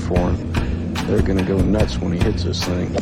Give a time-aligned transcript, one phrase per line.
[0.00, 0.52] for him.
[1.06, 2.94] They're going to go nuts when he hits this thing.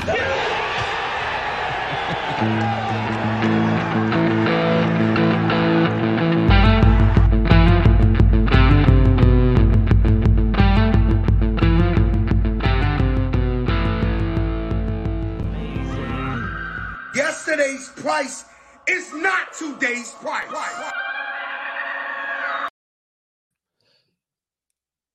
[17.15, 18.45] Yesterday's price
[18.87, 21.10] is not today's price.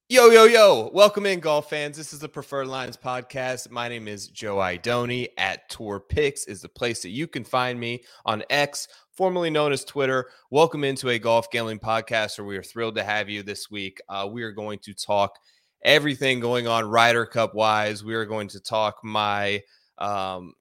[0.07, 0.91] Yo, yo, yo.
[0.93, 1.97] Welcome in, golf fans.
[1.97, 3.71] This is the Preferred Lines podcast.
[3.71, 5.29] My name is Joe Idoni.
[5.35, 8.87] At Tour Picks is the place that you can find me on X,
[9.17, 10.29] formerly known as Twitter.
[10.51, 13.99] Welcome into a golf gambling podcast where we are thrilled to have you this week.
[14.07, 15.39] Uh, we are going to talk
[15.83, 18.03] everything going on Ryder Cup wise.
[18.03, 19.63] We are going to talk my
[19.97, 20.53] um,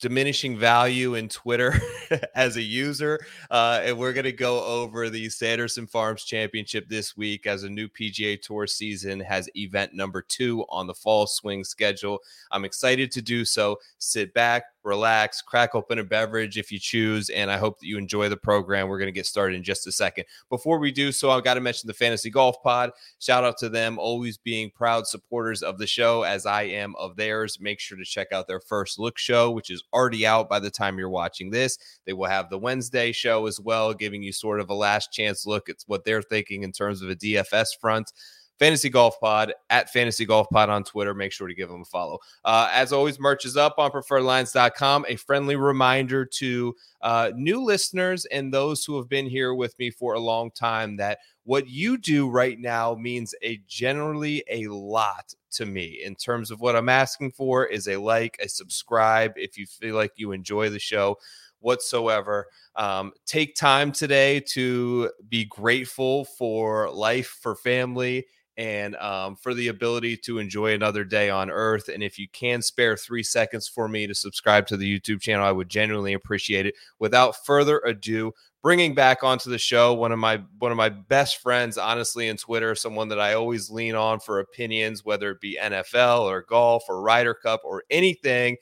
[0.00, 1.74] diminishing value in Twitter
[2.34, 3.20] as a user.
[3.50, 7.70] Uh, and we're going to go over the Sanderson Farms Championship this week as a
[7.70, 12.18] new PGA Tour season has event number two on the fall swing schedule.
[12.50, 13.78] I'm excited to do so.
[13.98, 17.28] Sit back, relax, crack open a beverage if you choose.
[17.30, 18.88] And I hope that you enjoy the program.
[18.88, 20.24] We're going to get started in just a second.
[20.48, 22.90] Before we do so, I've got to mention the Fantasy Golf Pod.
[23.18, 27.16] Shout out to them, always being proud supporters of the show, as I am of
[27.16, 27.58] theirs.
[27.60, 30.70] Make sure to check out their first look show, which is already out by the
[30.70, 31.78] time you're watching this.
[32.06, 35.46] They will have the Wednesday show as well, giving you sort of a last chance
[35.46, 38.12] look at what they're thinking in terms of a DFS front.
[38.60, 41.14] Fantasy Golf Pod at Fantasy Golf Pod on Twitter.
[41.14, 42.18] Make sure to give them a follow.
[42.44, 45.06] Uh, as always, merch is up on preferredlines.com.
[45.08, 49.90] A friendly reminder to uh, new listeners and those who have been here with me
[49.90, 55.34] for a long time that what you do right now means a generally a lot
[55.52, 59.56] to me in terms of what I'm asking for is a like, a subscribe if
[59.56, 61.16] you feel like you enjoy the show
[61.60, 62.46] whatsoever.
[62.76, 69.68] Um, take time today to be grateful for life, for family, and um, for the
[69.68, 71.88] ability to enjoy another day on earth.
[71.88, 75.46] And if you can spare three seconds for me to subscribe to the YouTube channel,
[75.46, 76.74] I would genuinely appreciate it.
[76.98, 81.38] Without further ado, bringing back onto the show one of my one of my best
[81.38, 85.58] friends honestly in twitter someone that i always lean on for opinions whether it be
[85.62, 88.56] nfl or golf or ryder cup or anything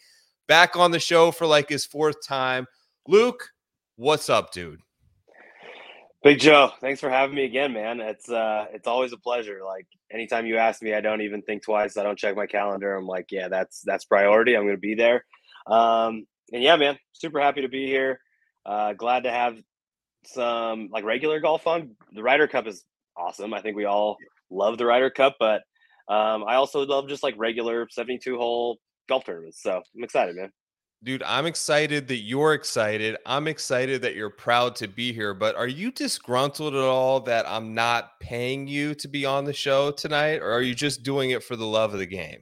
[0.47, 2.67] back on the show for like his fourth time
[3.07, 3.49] luke
[3.97, 4.81] what's up dude
[6.25, 8.01] Big Joe, thanks for having me again, man.
[8.01, 9.61] It's uh it's always a pleasure.
[9.65, 11.97] Like anytime you ask me, I don't even think twice.
[11.97, 12.97] I don't check my calendar.
[12.97, 14.57] I'm like, yeah, that's that's priority.
[14.57, 15.25] I'm gonna be there.
[15.69, 18.21] Um and yeah, man, super happy to be here.
[18.67, 19.59] Uh glad to have
[20.27, 21.93] some like regular golf on.
[22.13, 22.85] The Ryder Cup is
[23.17, 23.55] awesome.
[23.55, 24.17] I think we all
[24.51, 25.63] love the Ryder Cup, but
[26.09, 29.63] um I also love just like regular 72 hole golf tournaments.
[29.63, 30.51] So I'm excited, man.
[31.05, 33.17] Dude, I'm excited that you're excited.
[33.25, 35.33] I'm excited that you're proud to be here.
[35.33, 39.53] But are you disgruntled at all that I'm not paying you to be on the
[39.53, 40.43] show tonight?
[40.43, 42.41] Or are you just doing it for the love of the game?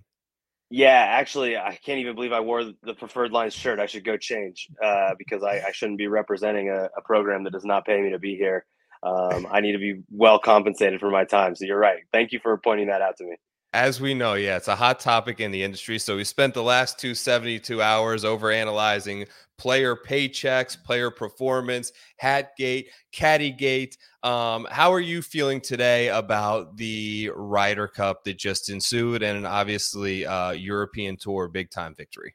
[0.70, 3.78] Yeah, actually, I can't even believe I wore the preferred lines shirt.
[3.78, 7.52] I should go change uh, because I, I, shouldn't be representing a, a, program that
[7.52, 8.66] does not pay me to be here.
[9.04, 11.54] Um, I need to be well compensated for my time.
[11.54, 12.02] So you're right.
[12.12, 13.36] Thank you for pointing that out to me.
[13.72, 15.98] As we know, yeah, it's a hot topic in the industry.
[15.98, 19.26] So we spent the last two 72 hours over analyzing
[19.58, 23.96] player paychecks, player performance, Hat Hatgate, Caddygate.
[24.22, 30.26] Um, how are you feeling today about the Ryder Cup that just ensued and obviously
[30.26, 32.34] uh, European Tour big time victory?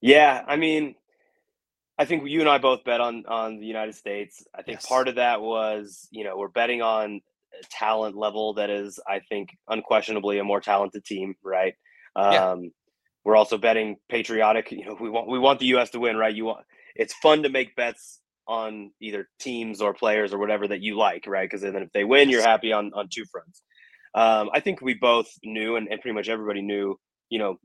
[0.00, 0.96] Yeah, I mean,
[1.98, 4.44] I think you and I both bet on on the United States.
[4.54, 4.86] I think yes.
[4.86, 7.20] part of that was, you know, we're betting on
[7.70, 11.74] talent level that is, I think, unquestionably a more talented team, right?
[12.16, 12.50] Yeah.
[12.50, 12.72] Um,
[13.24, 14.70] we're also betting patriotic.
[14.72, 15.90] You know, we want we want the U.S.
[15.90, 16.34] to win, right?
[16.34, 16.64] You want
[16.94, 21.26] it's fun to make bets on either teams or players or whatever that you like,
[21.26, 21.48] right?
[21.48, 23.62] Because then if they win, you're happy on on two fronts.
[24.14, 26.98] Um, I think we both knew, and, and pretty much everybody knew,
[27.30, 27.58] you know,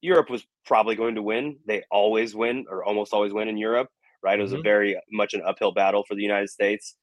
[0.00, 1.58] Europe was probably going to win.
[1.66, 3.88] They always win, or almost always win in Europe,
[4.22, 4.38] right?
[4.38, 4.60] It was mm-hmm.
[4.60, 6.96] a very much an uphill battle for the United States.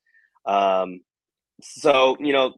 [0.46, 1.02] Um,
[1.62, 2.54] so, you know,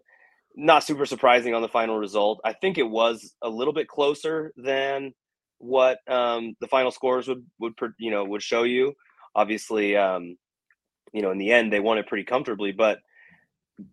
[0.56, 2.42] not super surprising on the final result.
[2.44, 5.14] I think it was a little bit closer than
[5.60, 8.94] what um, the final scores would would you know would show you.
[9.36, 10.38] Obviously, um,
[11.14, 12.72] you know, in the end, they won it pretty comfortably.
[12.72, 13.00] But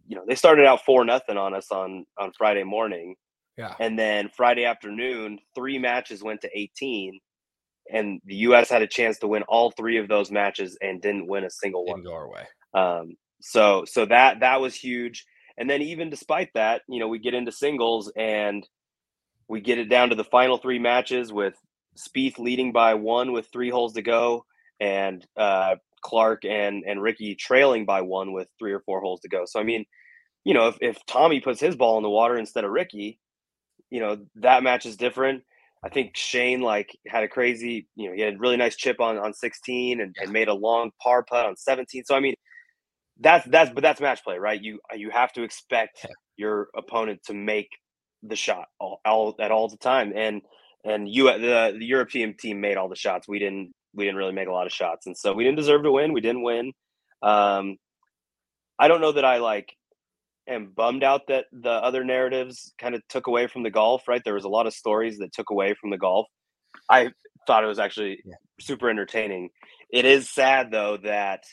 [0.06, 3.16] you know, they started out four nothing on us on on Friday morning,
[3.56, 7.18] yeah, and then Friday afternoon, three matches went to eighteen,
[7.92, 8.70] and the U.S.
[8.70, 11.84] had a chance to win all three of those matches and didn't win a single
[11.84, 11.98] one.
[11.98, 12.46] Didn't go our way.
[12.74, 15.24] Um, so so that that was huge.
[15.58, 18.66] And then even despite that, you know, we get into singles and
[19.48, 21.54] we get it down to the final three matches with
[21.96, 24.44] Spieth leading by one with three holes to go,
[24.80, 29.28] and uh, Clark and and Ricky trailing by one with three or four holes to
[29.28, 29.44] go.
[29.46, 29.84] So I mean,
[30.44, 33.18] you know, if, if Tommy puts his ball in the water instead of Ricky,
[33.90, 35.42] you know, that match is different.
[35.84, 39.00] I think Shane like had a crazy, you know, he had a really nice chip
[39.00, 42.04] on on 16 and, and made a long par putt on 17.
[42.04, 42.34] So I mean,
[43.20, 44.60] that's that's but that's match play, right?
[44.60, 47.68] You you have to expect your opponent to make
[48.22, 50.42] the shot all, all at all the time, and
[50.84, 53.26] and you the the European team made all the shots.
[53.26, 55.82] We didn't we didn't really make a lot of shots, and so we didn't deserve
[55.84, 56.12] to win.
[56.12, 56.72] We didn't win.
[57.22, 57.76] Um,
[58.78, 59.72] I don't know that I like
[60.48, 64.06] am bummed out that the other narratives kind of took away from the golf.
[64.06, 66.26] Right, there was a lot of stories that took away from the golf.
[66.90, 67.10] I
[67.46, 68.34] thought it was actually yeah.
[68.60, 69.48] super entertaining.
[69.90, 71.44] It is sad though that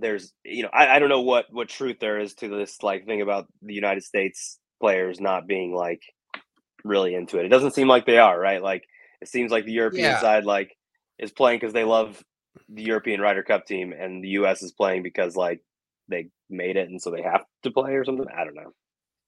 [0.00, 3.06] there's you know I, I don't know what what truth there is to this like
[3.06, 6.02] thing about the United States players not being like
[6.84, 7.46] really into it.
[7.46, 8.62] It doesn't seem like they are, right?
[8.62, 8.84] Like
[9.20, 10.20] it seems like the European yeah.
[10.20, 10.76] side like
[11.18, 12.22] is playing because they love
[12.68, 14.62] the European Ryder Cup team, and the U.S.
[14.62, 15.60] is playing because like
[16.08, 18.26] they made it and so they have to play or something.
[18.34, 18.72] I don't know.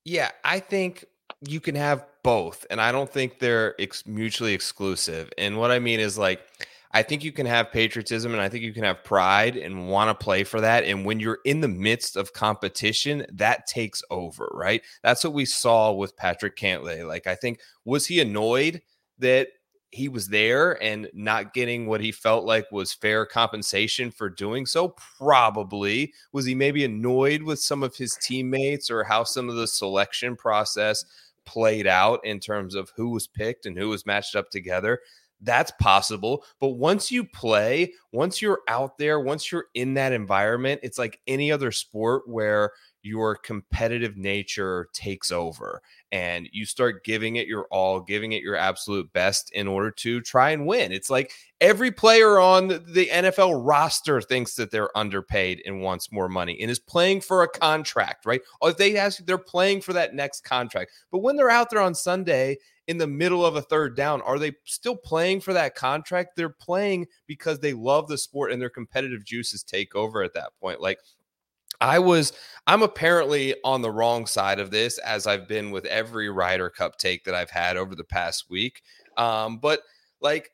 [0.05, 1.05] Yeah, I think
[1.47, 5.31] you can have both, and I don't think they're ex- mutually exclusive.
[5.39, 6.41] And what I mean is like
[6.93, 10.09] I think you can have patriotism and I think you can have pride and want
[10.09, 10.85] to play for that.
[10.85, 14.83] And when you're in the midst of competition, that takes over, right?
[15.03, 17.07] That's what we saw with Patrick Cantlay.
[17.07, 18.83] Like, I think, was he annoyed
[19.19, 19.49] that
[19.93, 24.67] he was there and not getting what he felt like was fair compensation for doing
[24.67, 24.95] so?
[25.19, 26.13] Probably.
[26.33, 30.37] Was he maybe annoyed with some of his teammates or how some of the selection
[30.37, 31.05] process
[31.45, 35.01] played out in terms of who was picked and who was matched up together?
[35.43, 36.45] That's possible.
[36.61, 41.21] But once you play, once you're out there, once you're in that environment, it's like
[41.27, 42.73] any other sport where
[43.03, 45.81] your competitive nature takes over
[46.13, 50.21] and you start giving it your all, giving it your absolute best in order to
[50.21, 50.93] try and win.
[50.93, 56.29] It's like every player on the NFL roster thinks that they're underpaid and wants more
[56.29, 58.43] money and is playing for a contract, right?
[58.61, 60.93] Or if they ask, they're playing for that next contract.
[61.11, 62.59] But when they're out there on Sunday
[62.91, 66.35] in the middle of a third down, are they still playing for that contract?
[66.35, 70.51] They're playing because they love the sport and their competitive juices take over at that
[70.61, 70.81] point.
[70.81, 70.99] Like
[71.81, 72.33] I was,
[72.67, 76.97] I'm apparently on the wrong side of this, as I've been with every Ryder Cup
[76.99, 78.83] take that I've had over the past week.
[79.17, 79.83] Um, but
[80.21, 80.51] like,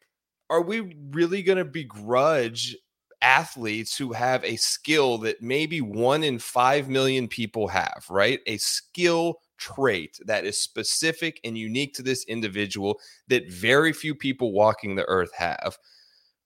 [0.51, 2.77] are we really going to begrudge
[3.23, 8.41] athletes who have a skill that maybe one in five million people have, right?
[8.47, 14.53] A skill trait that is specific and unique to this individual that very few people
[14.53, 15.79] walking the earth have.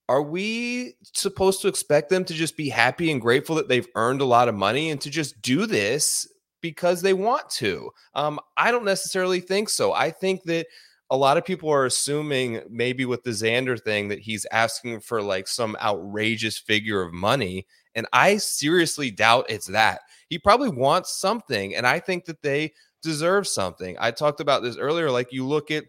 [0.09, 4.21] Are we supposed to expect them to just be happy and grateful that they've earned
[4.21, 6.27] a lot of money and to just do this
[6.61, 7.91] because they want to?
[8.15, 9.93] Um, I don't necessarily think so.
[9.93, 10.67] I think that
[11.11, 15.21] a lot of people are assuming maybe with the Xander thing that he's asking for
[15.21, 17.67] like some outrageous figure of money.
[17.97, 20.01] And I seriously doubt it's that.
[20.29, 21.75] He probably wants something.
[21.75, 23.97] And I think that they deserve something.
[23.99, 25.11] I talked about this earlier.
[25.11, 25.85] Like you look at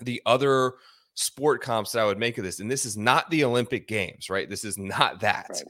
[0.00, 0.74] the other
[1.14, 4.30] sport comps that I would make of this, and this is not the Olympic Games,
[4.30, 4.48] right?
[4.48, 5.48] This is not that.
[5.50, 5.62] Right.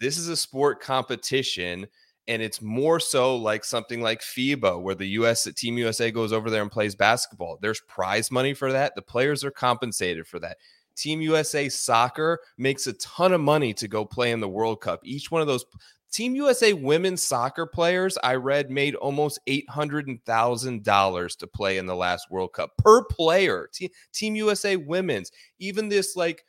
[0.00, 1.86] This is a sport competition,
[2.28, 6.50] and it's more so like something like FIBA, where the US Team USA goes over
[6.50, 7.58] there and plays basketball.
[7.60, 8.94] There's prize money for that.
[8.94, 10.58] The players are compensated for that.
[10.96, 15.00] Team USA soccer makes a ton of money to go play in the World Cup.
[15.04, 15.64] Each one of those
[16.10, 22.30] Team USA women's soccer players, I read, made almost $800,000 to play in the last
[22.30, 23.68] World Cup per player.
[23.72, 26.44] Team, Team USA women's, even this like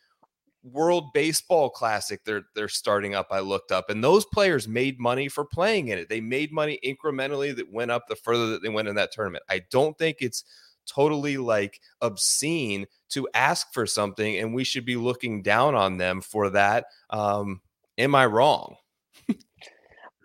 [0.63, 3.27] World Baseball Classic they're they're starting up.
[3.31, 6.09] I looked up, and those players made money for playing in it.
[6.09, 9.43] They made money incrementally that went up the further that they went in that tournament.
[9.49, 10.43] I don't think it's
[10.87, 16.21] totally like obscene to ask for something, and we should be looking down on them
[16.21, 16.85] for that.
[17.09, 17.61] Um,
[17.97, 18.75] am I wrong?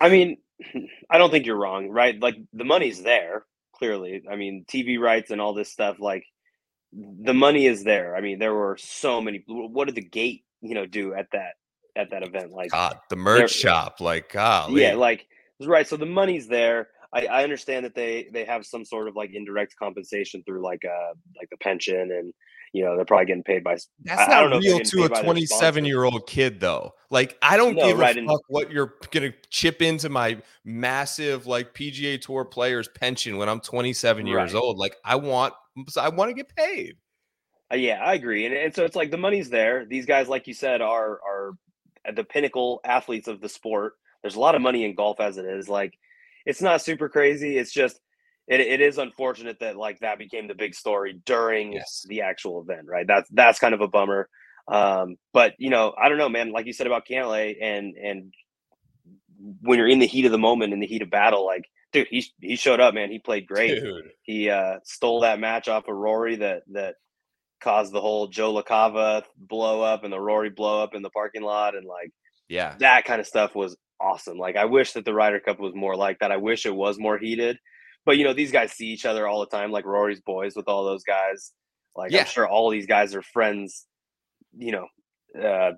[0.01, 0.39] I mean,
[1.11, 2.21] I don't think you're wrong, right?
[2.21, 4.23] Like the money's there, clearly.
[4.31, 6.25] I mean, TV rights and all this stuff, like
[6.93, 8.17] the money is there.
[8.17, 9.45] I mean, there were so many.
[9.47, 11.55] What did the gate, you know, do at that
[11.97, 12.53] at that event?
[12.53, 15.27] Like God, the merch shop, like God, yeah, like
[15.61, 15.87] right.
[15.87, 16.89] So the money's there.
[17.13, 20.83] I, I understand that they they have some sort of like indirect compensation through like
[20.85, 22.33] uh like the pension and
[22.73, 23.77] you know they're probably getting paid by.
[24.05, 26.93] That's I, not I real to a 27 year old kid though.
[27.11, 31.47] Like I don't no, give right, a fuck what you're gonna chip into my massive
[31.47, 34.31] like PGA Tour players pension when I'm 27 right.
[34.31, 34.79] years old.
[34.79, 35.53] Like I want
[35.99, 36.97] I want to get paid.
[37.71, 39.85] Uh, yeah, I agree, and and so it's like the money's there.
[39.85, 41.53] These guys, like you said, are are
[42.15, 43.95] the pinnacle athletes of the sport.
[44.23, 45.69] There's a lot of money in golf as it is.
[45.69, 45.99] Like
[46.47, 47.57] it's not super crazy.
[47.57, 48.01] It's just
[48.49, 52.05] it, it is unfortunate that like that became the big story during yes.
[52.09, 53.07] the actual event, right?
[53.07, 54.29] That's that's kind of a bummer.
[54.69, 56.53] Um, but you know, I don't know, man.
[56.53, 58.33] Like you said about Cantlay, and and
[59.61, 62.09] when you're in the heat of the moment, in the heat of battle, like dude,
[62.11, 63.11] he he showed up, man.
[63.11, 63.81] He played great.
[63.81, 64.11] Dude.
[64.23, 66.97] He uh, stole that match off of Rory that that
[67.61, 71.43] caused the whole Joe LaCava blow up and the Rory blow up in the parking
[71.43, 72.11] lot, and like
[72.49, 72.75] Yeah.
[72.79, 74.39] that kind of stuff was awesome.
[74.39, 76.33] Like I wish that the Ryder Cup was more like that.
[76.33, 77.59] I wish it was more heated.
[78.05, 80.69] But you know, these guys see each other all the time, like Rory's boys with
[80.69, 81.53] all those guys.
[81.97, 82.21] Like Yeah.
[82.21, 83.87] I'm sure all these guys are friends,
[84.57, 84.87] you know,
[85.41, 85.73] uh,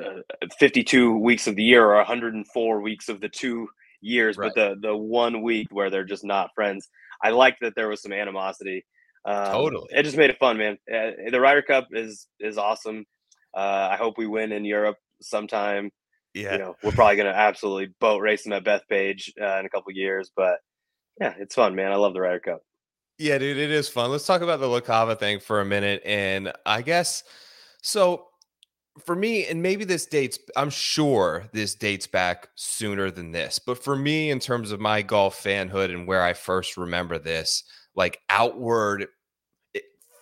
[0.00, 3.68] uh, 52 weeks of the year or 104 weeks of the two
[4.00, 4.50] years, Right.
[4.54, 6.88] but the the one week where they're just not friends.
[7.22, 8.84] I like that there was some animosity.
[9.24, 9.86] Um, Totally.
[9.90, 10.78] it just made it fun, man.
[10.92, 13.04] Uh, the Ryder Cup is is awesome.
[13.54, 15.90] Uh, I hope we win in Europe sometime
[16.34, 16.52] Yeah.
[16.52, 19.92] you know, we're probably gonna absolutely boat race them at Bethpage uh, in a couple
[19.92, 20.30] years.
[20.34, 20.58] But
[21.20, 21.92] yeah, it's fun, man.
[21.92, 22.62] I love the Ryder Cup.
[23.18, 24.10] Yeah, dude, it is fun.
[24.10, 26.02] Let's talk about the Lacava thing for a minute.
[26.04, 27.22] And I guess
[27.82, 28.28] so
[29.04, 33.82] for me, and maybe this dates, I'm sure this dates back sooner than this, but
[33.82, 38.20] for me, in terms of my golf fanhood and where I first remember this, like
[38.28, 39.06] outward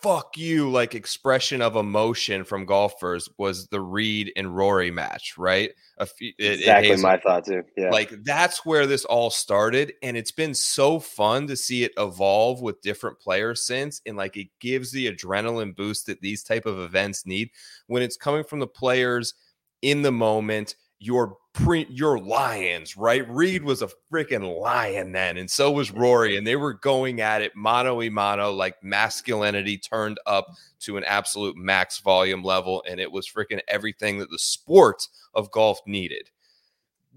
[0.02, 5.70] fuck you like expression of emotion from golfers was the Reed and Rory match, right?
[5.98, 7.62] A few, it- it exactly Hazel- my thought too.
[7.76, 11.92] Yeah, like that's where this all started and it's been so fun to see it
[11.98, 16.66] evolve with different players since and like it gives the adrenaline boost that these type
[16.66, 17.50] of events need
[17.86, 19.34] when it's coming from the players
[19.82, 25.50] in the moment your pre your lions right reed was a freaking lion then and
[25.50, 30.18] so was rory and they were going at it mano a mano like masculinity turned
[30.26, 30.46] up
[30.78, 35.50] to an absolute max volume level and it was freaking everything that the sport of
[35.50, 36.30] golf needed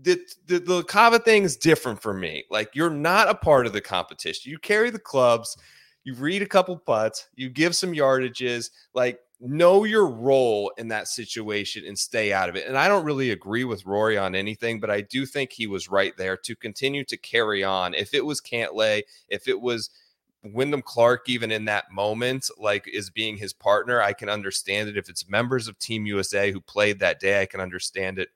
[0.02, 2.46] the, the LaCava thing is different for me.
[2.50, 4.52] Like you're not a part of the competition.
[4.52, 5.58] You carry the clubs,
[6.04, 11.08] you read a couple putts, you give some yardages, like know your role in that
[11.08, 12.66] situation and stay out of it.
[12.66, 15.90] And I don't really agree with Rory on anything, but I do think he was
[15.90, 17.94] right there to continue to carry on.
[17.94, 19.90] If it was Cantlay, if it was
[20.44, 24.98] Wyndham Clark, even in that moment, like is being his partner, I can understand it.
[24.98, 28.30] If it's members of Team USA who played that day, I can understand it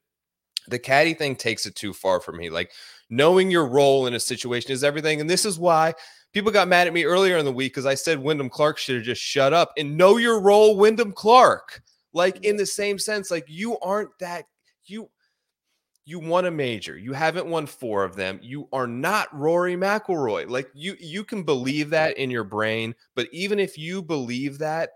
[0.67, 2.49] the caddy thing takes it too far for me.
[2.49, 2.71] Like
[3.09, 5.21] knowing your role in a situation is everything.
[5.21, 5.93] And this is why
[6.37, 8.97] people got mad at me earlier in the week because I said Wyndham Clark should
[8.97, 11.81] have just shut up and know your role, Wyndham Clark.
[12.13, 14.45] Like in the same sense, like you aren't that
[14.85, 15.09] you
[16.05, 16.95] you won a major.
[16.95, 18.39] You haven't won four of them.
[18.43, 20.47] You are not Rory McIlroy.
[20.47, 24.91] Like you you can believe that in your brain, but even if you believe that,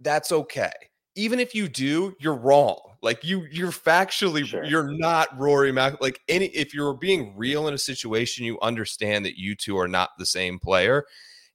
[0.00, 0.72] that's okay.
[1.14, 2.78] Even if you do, you're wrong.
[3.02, 4.64] Like you, you're factually, Sure.
[4.64, 6.00] you're not Rory Mac.
[6.00, 9.88] Like any, if you're being real in a situation, you understand that you two are
[9.88, 11.04] not the same player.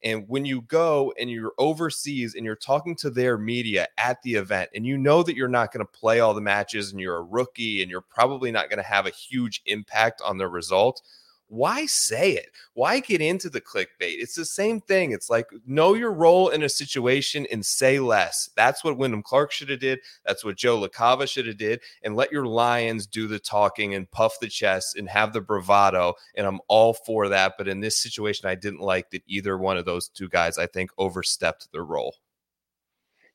[0.04, 4.36] And when you go and you're overseas and you're talking to their media at the
[4.36, 7.18] event, and you know that you're not going to play all the matches, and you're
[7.18, 11.02] a rookie, and you're probably not going to have a huge impact on the result,
[11.50, 12.52] why say it?
[12.74, 13.88] Why get into the clickbait?
[14.00, 15.12] It's the same thing.
[15.12, 18.50] It's like know your role in a situation and say less.
[18.56, 20.00] That's what Wyndham Clark should have did.
[20.26, 21.80] That's what Joe LaCava should have did.
[22.04, 26.16] And let your Lions do the talking and puff the chest and have the bravado.
[26.36, 27.54] And I'm all for that.
[27.58, 30.68] But in this situation, I didn't like that either one of those two guys, I
[30.68, 32.16] think, overstepped their role.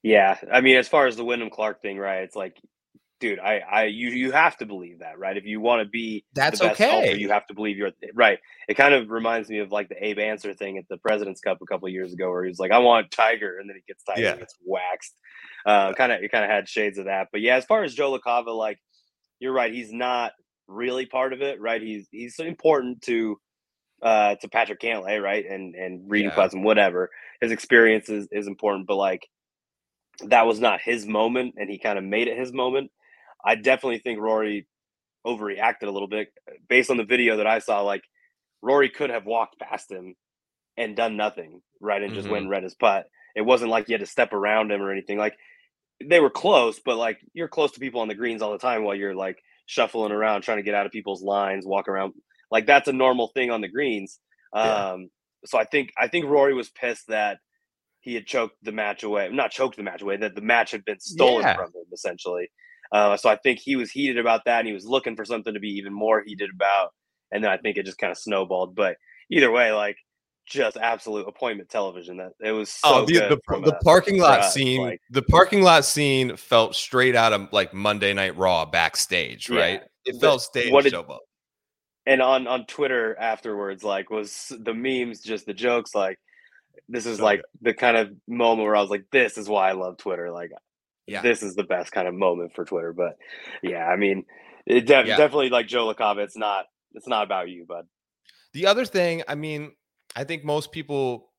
[0.02, 0.36] yeah.
[0.52, 2.22] I mean, as far as the Wyndham Clark thing, right?
[2.22, 2.60] It's like,
[3.22, 5.36] dude, I, I, you, you have to believe that, right?
[5.36, 7.16] If you want to be That's the best golfer, okay.
[7.16, 8.38] you have to believe you're right.
[8.68, 11.58] It kind of reminds me of like the Abe Ancer thing at the President's Cup
[11.62, 13.82] a couple of years ago, where he was like, "I want Tiger," and then he
[13.88, 14.30] gets Tiger Yeah.
[14.32, 15.14] and gets waxed.
[15.64, 17.28] Uh, kind of, it kind of had shades of that.
[17.32, 18.78] But yeah, as far as Joe LaCava, like
[19.40, 20.32] you're right, he's not
[20.68, 21.80] really part of it, right?
[21.82, 23.38] He's he's important to
[24.02, 25.44] uh to Patrick Cantlay, right?
[25.48, 26.34] And and reading Yeah.
[26.34, 27.10] putts and whatever.
[27.40, 29.28] His experience is, is important, but like
[30.26, 32.90] that was not his moment, and he kind of made it his moment.
[33.44, 34.66] I definitely think Rory
[35.26, 36.28] overreacted a little bit
[36.68, 37.80] based on the video that I saw.
[37.82, 38.02] Like
[38.60, 40.14] Rory could have walked past him
[40.76, 42.02] and done nothing, right?
[42.02, 43.06] And just went and read his putt.
[43.34, 45.18] It wasn't like you had to step around him or anything.
[45.18, 45.36] Like
[46.04, 48.84] they were close, but like you're close to people on the greens all the time
[48.84, 52.12] while you're like shuffling around trying to get out of people's lines, walk around.
[52.50, 54.18] Like that's a normal thing on the greens.
[54.54, 54.90] Yeah.
[54.90, 55.08] Um,
[55.44, 57.38] so I think I think Rory was pissed that
[58.00, 59.28] he had choked the match away.
[59.32, 61.54] Not choked the match away, that the match had been stolen Yeah.
[61.54, 62.50] from him essentially.
[62.92, 65.54] Uh, so I think he was heated about that, and he was looking for something
[65.54, 66.92] to be even more heated about.
[67.32, 68.74] And then I think it just kind of snowballed.
[68.74, 68.96] But
[69.30, 69.96] either way, like
[70.46, 72.18] just absolute appointment television.
[72.18, 75.22] That it was so oh, the, good the, the parking lot us, scene, like- the
[75.22, 79.60] parking lot scene felt straight out of like Monday Night Raw backstage, Yeah.
[79.60, 79.82] right?
[80.04, 80.84] It felt stage what
[82.06, 86.18] and on on Twitter afterwards, like was the memes, just the jokes, like
[86.88, 87.70] this is So like good.
[87.70, 90.30] the kind of moment where I was like, this is why I love Twitter.
[90.30, 90.50] Like
[91.06, 91.22] Yeah.
[91.22, 92.92] this is the best kind of moment for Twitter.
[92.92, 93.16] But
[93.62, 94.24] yeah, I mean,
[94.66, 95.16] it de- Yeah.
[95.16, 97.86] definitely like Joe LaCava, it's not it's not about you, bud.
[98.52, 99.72] The other thing, I mean,
[100.14, 101.30] I think most people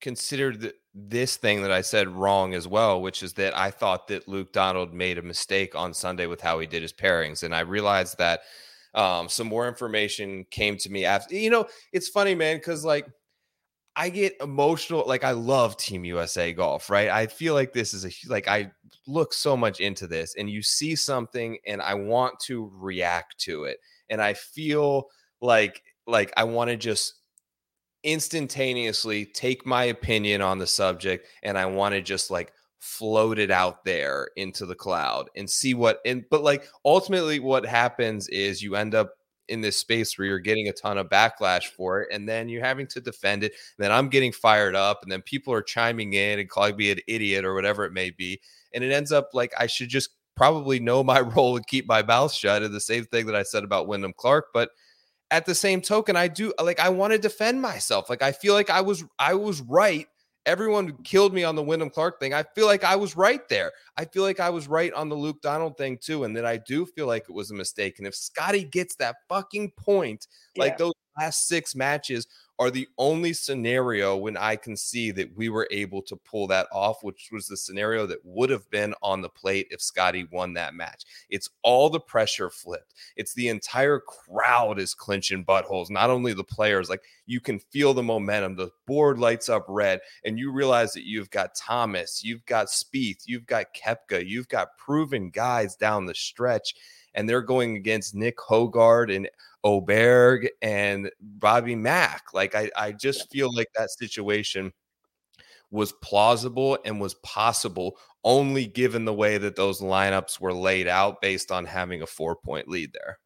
[0.00, 4.26] considered this thing that I said wrong as well, which is that I thought that
[4.28, 7.44] Luke Donald made a mistake on Sunday with how he did his pairings.
[7.44, 8.40] And I realized that
[8.94, 13.06] um, some more information came to me after, you know, it's funny, man, because like
[13.94, 15.04] I get emotional.
[15.06, 17.08] Like I love Team USA golf, right?
[17.08, 18.70] I feel like this is a like I
[19.06, 23.64] look so much into this, and you see something, and I want to react to
[23.64, 25.08] it, and I feel
[25.40, 27.14] like like I want to just
[28.04, 33.50] instantaneously take my opinion on the subject, and I want to just like float it
[33.50, 38.60] out there into the cloud and see what and but like ultimately what happens is
[38.60, 39.14] you end up
[39.48, 42.64] in this space where you're getting a ton of backlash for it and then you're
[42.64, 46.12] having to defend it and then i'm getting fired up and then people are chiming
[46.12, 48.40] in and calling me an idiot or whatever it may be
[48.72, 52.02] and it ends up like i should just probably know my role and keep my
[52.02, 54.70] mouth shut and the same thing that i said about wyndham clark but
[55.30, 58.54] at the same token i do like i want to defend myself like i feel
[58.54, 60.06] like i was i was right
[60.46, 62.34] everyone killed me on the Wyndham Clark thing.
[62.34, 63.72] I feel like I was right there.
[63.96, 66.56] I feel like I was right on the Luke Donald thing too, and that I
[66.56, 67.98] do feel like it was a mistake.
[67.98, 70.64] And if Scotty gets that fucking point, yeah.
[70.64, 72.26] like those last six matches
[72.58, 76.68] are the only scenario when I can see that we were able to pull that
[76.70, 80.52] off, which was the scenario that would have been on the plate if Scotty won
[80.54, 81.04] that match.
[81.28, 82.94] It's all the pressure flipped.
[83.16, 86.88] It's the entire crowd is clinching buttholes, not only the players.
[86.88, 88.54] Like you can feel the momentum.
[88.54, 93.22] The board lights up red, and you realize that you've got Thomas, you've got Spieth,
[93.26, 96.74] you've got Koepka, you've got proven guys down the stretch,
[97.14, 99.28] and they're going against Nick Hojgaard and
[99.64, 102.34] Åberg and Bobby Mack.
[102.34, 104.72] Like I, I just feel like that situation
[105.70, 111.20] was plausible and was possible only given the way that those lineups were laid out
[111.20, 113.18] based on having a four point lead there.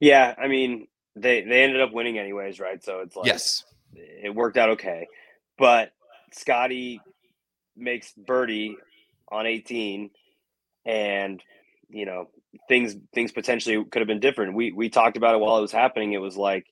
[0.00, 2.82] Yeah, I mean they they ended up winning anyways, right?
[2.82, 5.06] So it's like yes, it worked out okay.
[5.56, 5.92] But
[6.32, 7.00] Scotty
[7.76, 8.76] makes birdie
[9.30, 10.10] on 18
[10.84, 11.42] and
[11.88, 12.28] you know
[12.68, 14.54] things things potentially could have been different.
[14.54, 16.12] We we talked about it while it was happening.
[16.12, 16.66] It was like,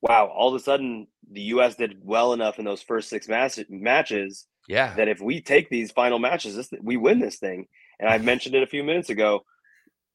[0.00, 1.76] wow, all of a sudden the U.S.
[1.76, 4.46] did well enough in those first six match, matches.
[4.68, 7.66] Yeah, that if we take these final matches, this, we win this thing.
[7.98, 9.44] And I mentioned it a few minutes ago.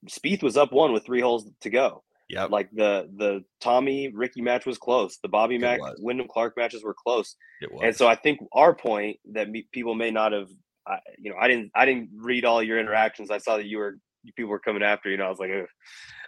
[0.10, 2.04] Spieth was up one with three holes to go.
[2.30, 5.18] Yeah, like the the Tommy Ricky match was close.
[5.22, 7.36] The Bobby Mack Wyndham Clark matches were close.
[7.62, 7.82] It was.
[7.84, 10.48] And so I think our point that me, people may not have,
[10.88, 13.30] I, you know, I didn't I didn't read all your interactions.
[13.30, 13.98] I saw that you were
[14.36, 15.52] people were coming after you, and I was like,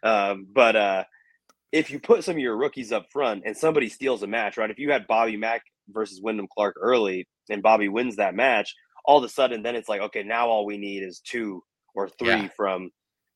[0.03, 1.03] um, but uh,
[1.71, 4.69] if you put some of your rookies up front and somebody steals a match, right?
[4.69, 9.17] If you had Bobby Mack versus Wyndham Clark early and Bobby wins that match, all
[9.17, 12.29] of a sudden then it's like, okay, now all we need is two or three
[12.29, 12.47] yeah.
[12.55, 12.91] from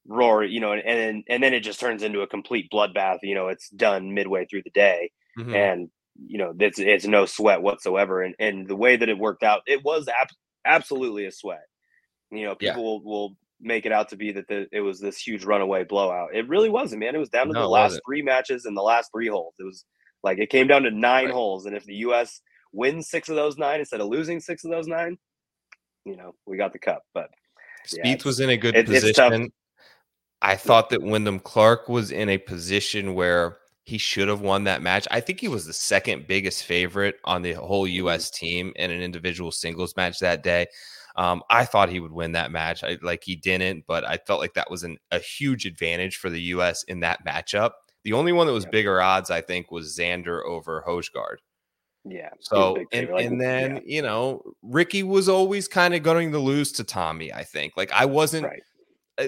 [0.08, 3.20] Rory, you know, and, and and then it just turns into a complete bloodbath.
[3.24, 5.54] You know, it's done midway through the day, mm-hmm.
[5.54, 5.90] and
[6.26, 8.22] you know, it's it's no sweat whatsoever.
[8.24, 10.30] And and the way that it worked out, it was ab-
[10.66, 11.66] absolutely a sweat.
[12.32, 12.82] You know, people yeah.
[12.82, 16.34] will, will make it out to be that the, it was this huge runaway blowout.
[16.34, 17.16] It really wasn't, man.
[17.16, 19.56] It was down to no, the last three matches and the last three holes.
[19.60, 19.86] It was
[20.24, 21.34] like it came down to nine right.
[21.34, 22.42] holes, and if the U.S.
[22.72, 25.18] wins six of those nine instead of losing six of those nine,
[26.06, 27.04] you know, we got the cup.
[27.14, 27.30] But
[27.88, 29.52] Spieth yeah, was in a good it, position.
[30.42, 34.82] I thought that Wyndham Clark was in a position where he should have won that
[34.82, 35.08] match.
[35.12, 38.30] I think he was the second biggest favorite on the whole U.S.
[38.30, 38.46] Mm-hmm.
[38.46, 40.68] team in an individual singles match that day.
[41.20, 42.82] Um, I thought he would win that match.
[42.82, 46.30] I, like he didn't, but I felt like that was an, a huge advantage for
[46.30, 46.84] the U.S.
[46.84, 47.72] in that matchup.
[48.06, 48.70] The only one that was yeah.
[48.72, 51.40] bigger odds, I think, was Xander over Hojgaard.
[52.06, 52.30] Yeah.
[52.40, 53.82] So and, like, and then yeah.
[53.86, 57.34] you know Ricky was always kind of going to lose to Tommy.
[57.34, 58.46] I think like I wasn't.
[58.46, 58.64] Right.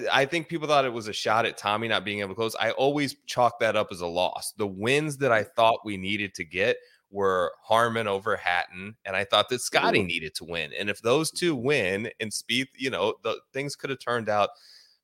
[0.10, 2.56] I think people thought it was a shot at Tommy not being able to close.
[2.56, 4.54] I always chalk that up as a loss.
[4.58, 6.78] The wins that I thought we needed to get
[7.12, 10.72] were Harman over Hatton, and I thought that Scotty needed to win.
[10.78, 11.38] And if those mm.
[11.38, 14.50] two win and Spieth, you know, the things could have turned out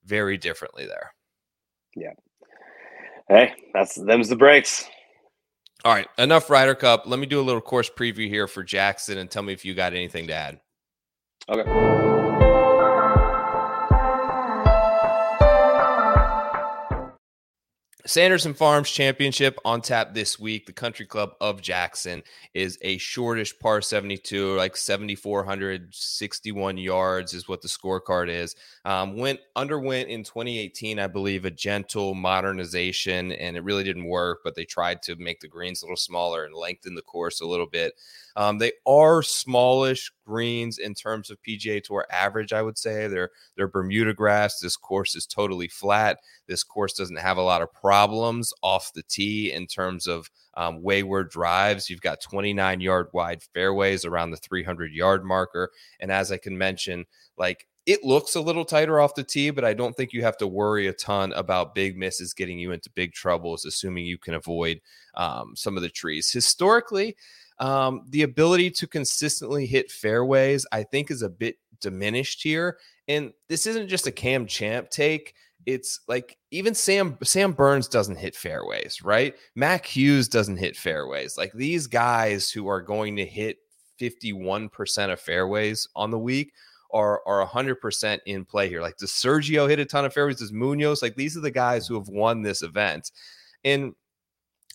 [0.05, 1.13] very differently there.
[1.95, 2.13] Yeah.
[3.27, 4.87] Hey, that's them's the breaks.
[5.85, 7.03] All right, enough Ryder Cup.
[7.05, 9.75] Let me do a little course preview here for Jackson and tell me if you
[9.75, 10.59] got anything to add.
[11.49, 12.06] Okay.
[18.07, 20.65] Sanderson Farms Championship on tap this week.
[20.65, 27.61] The Country Club of Jackson is a shortish par 72, like 7,461 yards is what
[27.61, 28.55] the scorecard is.
[28.85, 34.39] Um, went underwent in 2018, I believe, a gentle modernization, and it really didn't work.
[34.41, 37.45] But they tried to make the greens a little smaller and lengthen the course a
[37.45, 37.91] little bit.
[38.37, 42.53] Um, they are smallish greens in terms of PGA Tour average.
[42.53, 44.59] I would say they're they're Bermuda grass.
[44.59, 46.19] This course is totally flat.
[46.47, 50.83] This course doesn't have a lot of problems off the tee in terms of um,
[50.83, 51.89] wayward drives.
[51.89, 56.55] You've got 29 yard wide fairways around the 300 yard marker, and as I can
[56.59, 57.05] mention,
[57.39, 60.37] like it looks a little tighter off the tee, but I don't think you have
[60.39, 64.33] to worry a ton about big misses getting you into big troubles, assuming you can
[64.33, 64.81] avoid
[65.15, 66.29] um, some of the trees.
[66.29, 67.15] Historically,
[67.59, 72.77] um, the ability to consistently hit fairways, I think, is a bit diminished here.
[73.07, 75.33] And this isn't just a Cam Champ take.
[75.65, 79.33] It's like even Sam Sam Burns doesn't hit fairways, right?
[79.55, 81.37] Mac Hughes doesn't hit fairways.
[81.37, 83.59] Like these guys who are going to hit
[83.99, 86.51] 51% of fairways on the week
[86.91, 88.81] are are 100% in play here.
[88.81, 90.39] Like does Sergio hit a ton of fairways?
[90.39, 91.01] Does Munoz?
[91.01, 93.11] Like these are the guys who have won this event.
[93.63, 93.93] And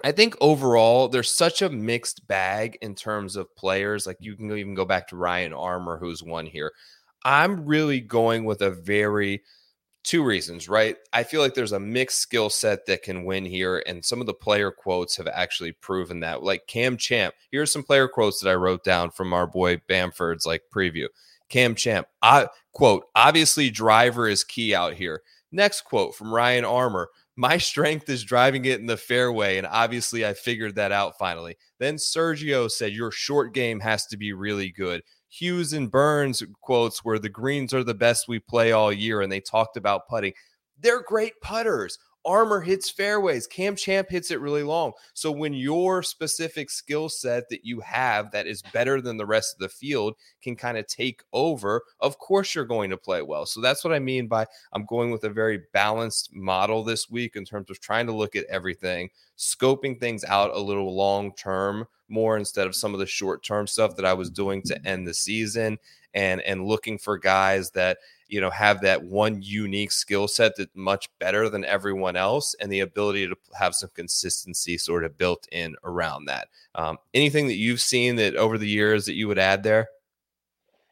[0.05, 4.07] I think overall there's such a mixed bag in terms of players.
[4.07, 6.73] Like you can even go back to Ryan Armour who's won here.
[7.25, 9.43] I'm really going with a very
[10.05, 10.97] two reasons, right?
[11.13, 14.27] I feel like there's a mixed skill set that can win here, and some of
[14.27, 16.43] the player quotes have actually proven that.
[16.43, 20.47] Like Cam Champ, here's some player quotes that I wrote down from our boy Bamford's
[20.47, 21.07] like preview.
[21.53, 22.09] Cam Champ.
[22.23, 25.23] I quote, obviously driver is key out here.
[25.53, 27.11] Next quote from Ryan Armour.
[27.37, 31.57] My strength is driving it in the fairway, and obviously I figured that out finally.
[31.79, 35.03] Then Sergio said, Your short game has to be really good.
[35.29, 39.31] Hughes and Burns quotes where the greens are the best we play all year, and
[39.31, 40.33] they talked about putting.
[40.79, 41.99] They're great putters.
[42.25, 43.47] Armour hits fairways.
[43.47, 44.93] Cam Champ hits it really long.
[45.15, 49.55] So when your specific skill set that you have that is better than the rest
[49.55, 53.47] of the field can kind of take over, of course you're going to play well.
[53.47, 57.37] So that's what I mean by I'm going with a very balanced model this week
[57.37, 61.87] in terms of trying to look at everything, scoping things out a little long term
[62.09, 65.07] more instead of some of the short term stuff that I was doing to end
[65.07, 65.79] the season
[66.15, 67.99] and and looking for guys that
[68.29, 72.73] you know have that one unique skill set that's much better than everyone else and
[72.73, 76.49] the ability to have some consistency sort of built in around that.
[76.75, 79.89] Um, anything that you've seen that over the years that you would add there?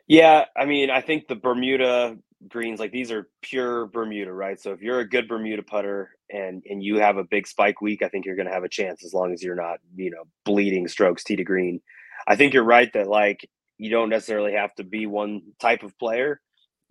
[0.07, 2.17] Yeah i mean i think the bermuda
[2.49, 4.61] greens like these are pure bermuda right?
[4.61, 8.03] So if you're a good bermuda putter and and you have a big spike week
[8.03, 10.25] i think you're going to have a chance as long as you're not you know
[10.45, 11.81] bleeding strokes tee to green.
[12.27, 13.49] I think you're right that like
[13.81, 16.39] you don't necessarily have to be one type of player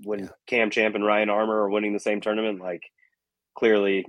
[0.04, 0.30] when yeah.
[0.48, 2.82] Cam Champ and Ryan Armour are winning the same tournament, like
[3.56, 4.08] clearly,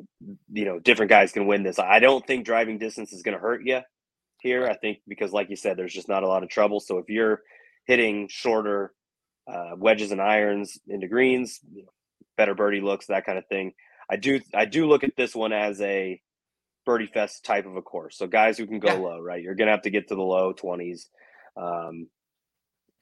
[0.51, 1.79] you know, different guys can win this.
[1.79, 3.81] I don't think driving distance is going to hurt you
[4.40, 4.66] here.
[4.66, 6.81] I think because, like you said, there's just not a lot of trouble.
[6.81, 7.43] So if you're
[7.85, 8.95] hitting shorter
[9.47, 11.93] uh, wedges and irons into greens, you know,
[12.38, 13.75] better birdie looks, that kind of thing.
[14.11, 16.19] I do I do look at this one as a
[16.87, 18.16] birdie fest type of a course.
[18.16, 18.99] So guys who can go yeah.
[18.99, 19.43] low, right?
[19.43, 21.11] You're gonna have to get to the low twenties.
[21.61, 22.09] Um,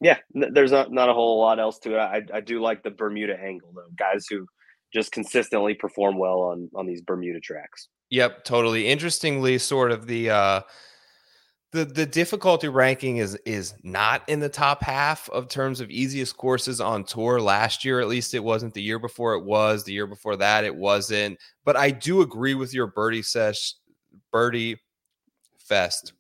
[0.01, 1.99] yeah, there's not not a whole lot else to it.
[1.99, 3.91] I I do like the Bermuda angle though.
[3.97, 4.47] Guys who
[4.93, 7.89] just consistently perform well on on these Bermuda tracks.
[8.11, 8.89] Yep, totally.
[8.89, 10.61] Interestingly, sort of the uh
[11.73, 16.37] the the difficulty ranking is is not in the top half of terms of easiest
[16.37, 19.93] courses on tour last year at least it wasn't the year before it was the
[19.93, 23.75] year before that it wasn't but i do agree with your birdie sesh
[24.33, 24.79] birdie
[25.59, 26.15] fest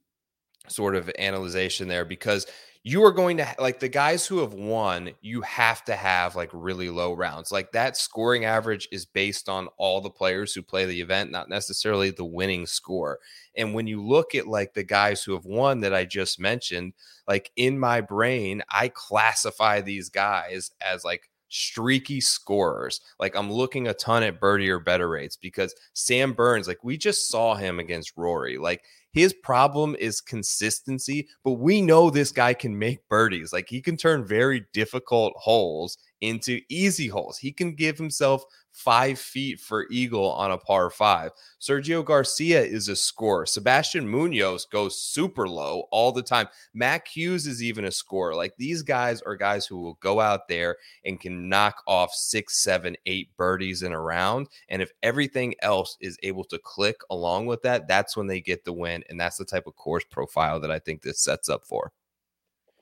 [0.69, 2.47] sort of analyzation there because
[2.85, 6.51] you are going to like the guys who have won, you have to have like
[6.53, 7.51] really low rounds.
[7.51, 11.49] Like that scoring average is based on all the players who play the event, not
[11.49, 13.19] necessarily the winning score.
[13.57, 16.95] And when you look at like the guys who have won that I just mentioned,
[17.27, 23.01] like in my brain, I classify these guys as like streaky scorers.
[23.19, 26.97] Like I'm looking a ton at birdie or better rates because Sam Burns, like we
[26.97, 28.59] just saw him against Rory.
[28.59, 33.53] Like his problem is consistency, but we know this guy can make birdies.
[33.53, 37.38] Like he can turn very difficult holes into easy holes.
[37.38, 41.33] He can give himself five feet for eagle on a par five.
[41.61, 43.44] Sergio Garcia is a scorer.
[43.44, 46.46] Sebastian Munoz goes super low all the time.
[46.74, 48.35] Mac Hughes is even a scorer.
[48.35, 52.62] Like these guys are guys who will go out there and can knock off six,
[52.62, 54.48] seven, eight birdies in a round.
[54.68, 58.64] And if everything else is able to click along with that, that's when they get
[58.64, 59.02] the win.
[59.09, 61.92] And that's the type of course profile that I think this sets up for.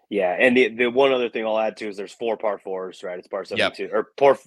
[0.09, 3.03] Yeah, and the, the one other thing I'll add to is there's four par fours,
[3.03, 3.19] right?
[3.19, 3.93] It's par seventy two yep.
[3.93, 4.39] or par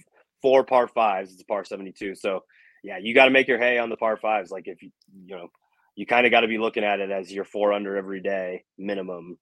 [0.41, 1.33] four par fives.
[1.33, 2.15] It's par seventy two.
[2.15, 2.43] So
[2.83, 4.51] yeah, you got to make your hay on the par fives.
[4.51, 4.91] Like if you
[5.25, 5.49] you know
[5.95, 8.63] you kind of got to be looking at it as your four under every day
[8.77, 9.37] minimum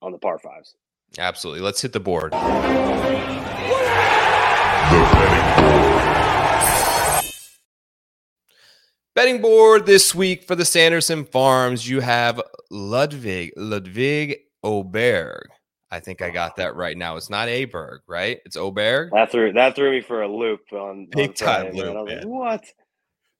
[0.00, 0.74] on the par fives.
[1.16, 1.60] Absolutely.
[1.60, 2.32] Let's hit the board.
[9.14, 11.88] Betting board this week for the Sanderson Farms.
[11.88, 15.42] You have Ludwig Ludwig Åberg.
[15.90, 17.16] I think I got that right now.
[17.16, 18.40] It's not Aberg, right?
[18.46, 19.10] It's Oberg.
[19.12, 22.08] That threw that threw me for a loop on big time loop.
[22.08, 22.64] Like, what?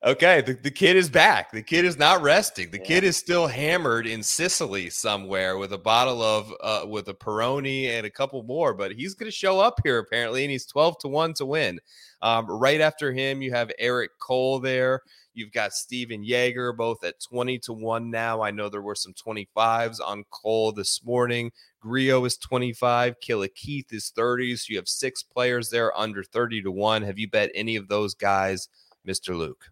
[0.04, 1.52] Okay, the, the kid is back.
[1.52, 2.72] The kid is not resting.
[2.72, 2.85] The Yeah.
[2.85, 7.87] kid is still hammered in Sicily somewhere with a bottle of uh, with a Peroni
[7.87, 10.98] and a couple more, but he's going to show up here apparently, and he's twelve
[10.98, 11.78] to one to win.
[12.20, 15.02] Um, right after him, you have Eric Cole there.
[15.34, 18.42] You've got Stephan Jaeger, both at 20 to 1 now.
[18.42, 21.50] I know there were some 25s on Cole this morning.
[21.80, 23.18] Grillo is 25.
[23.20, 24.56] Killa Keith is 30.
[24.56, 27.02] So you have six players there under 30 to 1.
[27.02, 28.68] Have you bet any of those guys,
[29.06, 29.36] Mr.
[29.36, 29.70] Luke?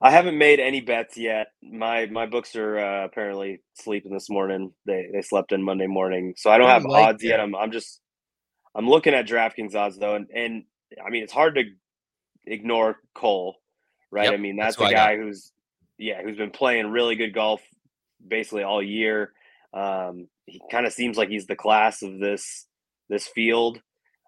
[0.00, 1.48] I haven't made any bets yet.
[1.62, 4.72] My my books are uh, apparently sleeping this morning.
[4.84, 7.40] They they slept in Monday morning, so I don't do have like odds yet.
[7.40, 8.00] I'm I'm just
[8.74, 10.64] I'm looking at DraftKings odds though, and and
[11.04, 11.64] I mean it's hard to
[12.44, 13.56] ignore Cole,
[14.10, 14.24] right?
[14.24, 15.52] Yep, I mean that's that's, a guy who's
[15.98, 17.62] yeah who's been playing really good golf
[18.26, 19.32] basically all year.
[19.72, 22.66] Um, he kind of seems like he's the class of this
[23.08, 23.80] this field.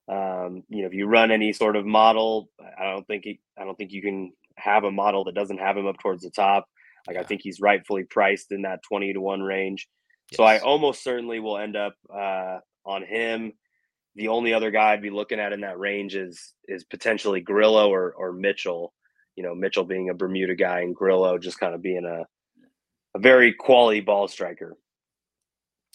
[0.08, 3.64] Um, you know, if you run any sort of model, I don't think he, I
[3.64, 6.66] don't think you can have a model that doesn't have him up towards the top.
[7.06, 9.88] Like I think he's rightfully priced in that twenty to one range.
[10.34, 13.52] So I almost certainly will end up uh, on him.
[14.14, 17.90] The only other guy I'd be looking at in that range is is potentially Grillo
[17.90, 18.92] or or Mitchell.
[19.38, 22.26] You know, Mitchell being a Bermuda guy and Grillo just kind of being a
[23.14, 24.76] a very quality ball striker.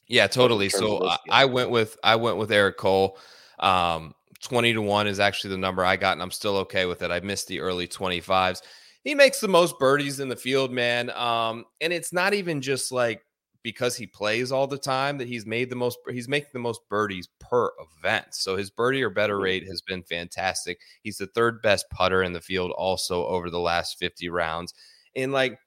[0.08, 0.70] Yeah, totally.
[0.70, 1.18] So I.
[1.30, 3.18] I went with I went with Eric Cole.
[3.60, 7.02] Um, 20 to 1 is actually the number I got, and I'm still okay with
[7.02, 7.12] it.
[7.12, 8.62] I missed the early 25s.
[9.04, 11.10] He makes the most birdies in the field, man.
[11.10, 13.26] Um, and it's not even just like
[13.64, 16.82] because he plays all the time that he's made the most he's making the most
[16.90, 18.28] birdies per event.
[18.32, 19.44] So his birdie or better Mhm.
[19.44, 20.80] rate has been fantastic.
[21.02, 24.74] He's the third best putter in the field also over the last 50 rounds.
[25.16, 25.60] And like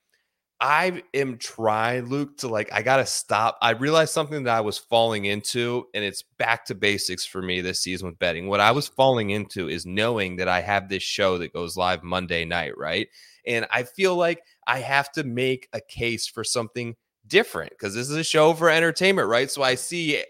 [0.61, 3.59] I am trying, Luke, to like, I got to stop.
[3.61, 7.61] I realized something that I was falling into, and it's back to basics for me
[7.61, 8.49] this season with betting.
[8.49, 12.03] What I was falling into is knowing that I have this show that goes live
[12.03, 13.07] Monday night, right?
[13.47, 16.97] And I feel like I have to make a case for something
[17.29, 19.51] different because this is a show for entertainment, right?
[19.51, 20.23] So I see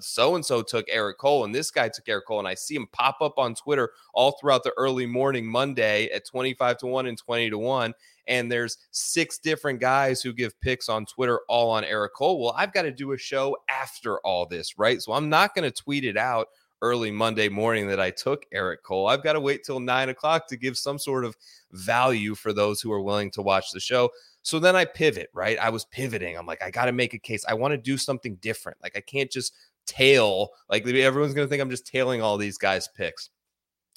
[0.00, 2.74] so and so took Eric Cole and this guy took Eric Cole, and I see
[2.74, 7.06] him pop up on Twitter all throughout the early morning Monday at 25 to 1
[7.06, 7.94] and 20 to 1
[8.26, 12.40] and there's six different guys who give picks on Twitter all on Eric Cole.
[12.40, 15.00] Well, I've got to do a show after all this, right?
[15.02, 16.48] So I'm not going to tweet it out
[16.82, 19.06] early Monday morning that I took Eric Cole.
[19.06, 21.36] I've got to wait till nine o'clock to give some sort of
[21.70, 24.10] value for those who are willing to watch the show.
[24.42, 25.58] So then I pivot, right?
[25.58, 26.36] I was pivoting.
[26.36, 27.44] I'm like, I got to make a case.
[27.48, 28.78] I want to do something different.
[28.82, 29.54] Like, I can't just
[29.86, 33.30] tail, like, everyone's going to think I'm just tailing all these guys' picks.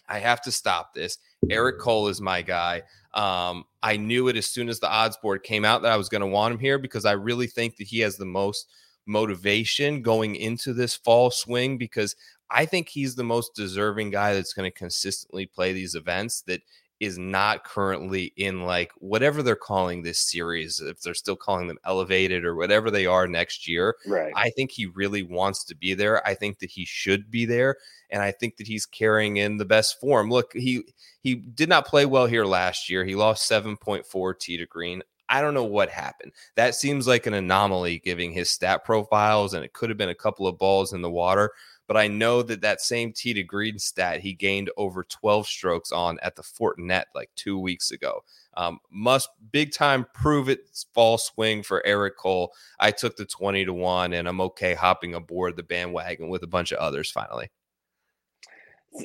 [0.08, 1.18] I have to stop this.
[1.50, 2.84] Eric Cole is my guy.
[3.14, 6.10] Um, I knew it as soon as the odds board came out that I was
[6.10, 8.68] going to want him here because I really think that he has the most
[9.08, 12.16] motivation going into this fall swing because
[12.50, 16.62] I think he's the most deserving guy that's going to consistently play these events that
[17.00, 21.78] is not currently in like whatever they're calling this series, if they're still calling them
[21.84, 23.96] elevated or whatever they are next year.
[24.08, 24.32] Right.
[24.36, 26.26] I think he really wants to be there.
[26.26, 27.76] I think that he should be there,
[28.10, 30.30] and I think that he's carrying in the best form.
[30.30, 30.84] Look, he
[31.22, 33.04] he did not play well here last year.
[33.04, 35.04] He lost seven point four tee to green.
[35.28, 36.34] I don't know what happened.
[36.56, 40.16] That seems like an anomaly, giving his stat profiles, and it could have been a
[40.16, 41.52] couple of balls in the water.
[41.88, 45.91] But I know that that same tee to green stat he gained over 12 strokes
[45.91, 48.24] on at the Fortinet like two weeks ago.
[48.58, 50.62] Um, must big time prove it
[50.93, 52.54] fall swing for Eric Cole.
[52.80, 56.48] I took the 20 to 1 and I'm okay hopping aboard the bandwagon with a
[56.48, 57.50] bunch of others finally.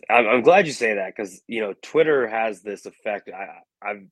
[0.09, 3.29] I'm, I'm glad you say that because you know Twitter has this effect.
[3.29, 4.07] I, I've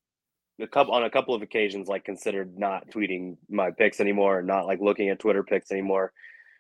[0.61, 4.66] a couple on a couple of occasions like considered not tweeting my picks anymore, not
[4.66, 6.12] like looking at Twitter picks anymore,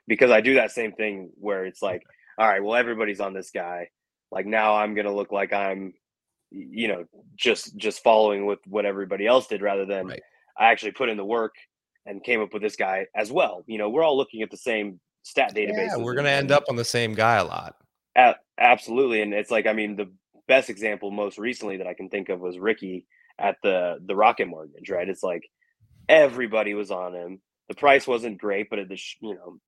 [0.08, 2.02] because I do that same thing where it's like,
[2.38, 3.88] all right, well everybody's on this guy.
[4.32, 5.94] Like now I'm gonna look like I'm,
[6.50, 7.04] you know,
[7.36, 10.22] just just following with what everybody else did rather than Right.
[10.58, 11.54] I actually put in the work
[12.06, 13.62] and came up with this guy as well.
[13.66, 15.88] You know, we're all looking at the same stat database.
[15.88, 17.76] Yeah, we're going to end up on the same guy a lot.
[18.16, 20.10] A- absolutely, and it's like I mean the
[20.48, 23.06] best example most recently that I can think of was Ricky
[23.38, 24.90] at the the Rocket Mortgage.
[24.90, 25.48] Right, it's like
[26.08, 27.40] everybody was on him.
[27.68, 29.58] The price wasn't great, but it, you know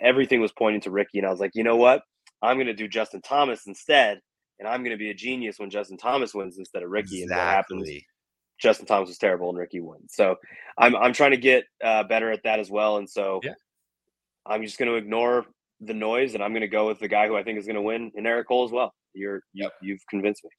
[0.00, 2.02] everything was pointing to Ricky, and I was like, you know what,
[2.42, 4.20] I'm going to do Justin Thomas instead,
[4.58, 7.22] and I'm going to be a genius when Justin Thomas wins instead of Ricky.
[7.22, 7.82] And what happens?
[7.82, 8.06] Exactly.
[8.60, 10.14] Justin Thomas was terrible, and Ricky wins.
[10.14, 10.36] So
[10.76, 13.54] I'm I'm trying to get uh, better at that as well, and so Yeah.
[14.46, 15.46] I'm just going to ignore
[15.80, 17.76] the noise, and I'm going to go with the guy who I think is going
[17.76, 18.92] to win, in Eric Cole as well.
[19.14, 20.50] You're you, you've convinced me.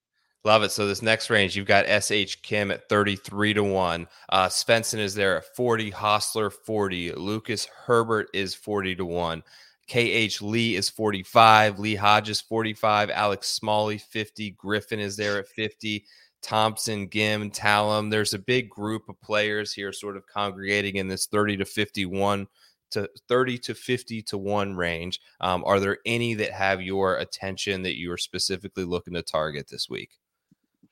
[0.45, 0.71] Love it.
[0.71, 4.08] So this next range, you've got SH Kim at 33 to 1.
[4.30, 9.43] Uh Svensson is there at 40, Hossler 40, Lucas Herbert is 40 to 1.
[9.89, 11.80] KH Lee is 45.
[11.80, 13.10] Lee Hodges 45.
[13.10, 14.52] Alex Smalley 50.
[14.52, 16.06] Griffin is there at 50.
[16.41, 18.10] Thompson, Gim, Talon.
[18.10, 22.47] There's a big group of players here sort of congregating in this 30 to 51
[22.91, 25.19] to 30 to 50 to 1 range.
[25.41, 29.67] Um, are there any that have your attention that you are specifically looking to target
[29.69, 30.12] this week?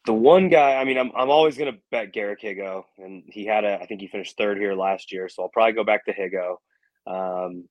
[0.07, 3.45] The one guy, I mean, I'm, I'm always going to bet Garrick Higo, and he
[3.45, 6.05] had a, I think he finished third here last year, so I'll probably go back
[6.05, 6.55] to Higo.
[7.05, 7.67] Um,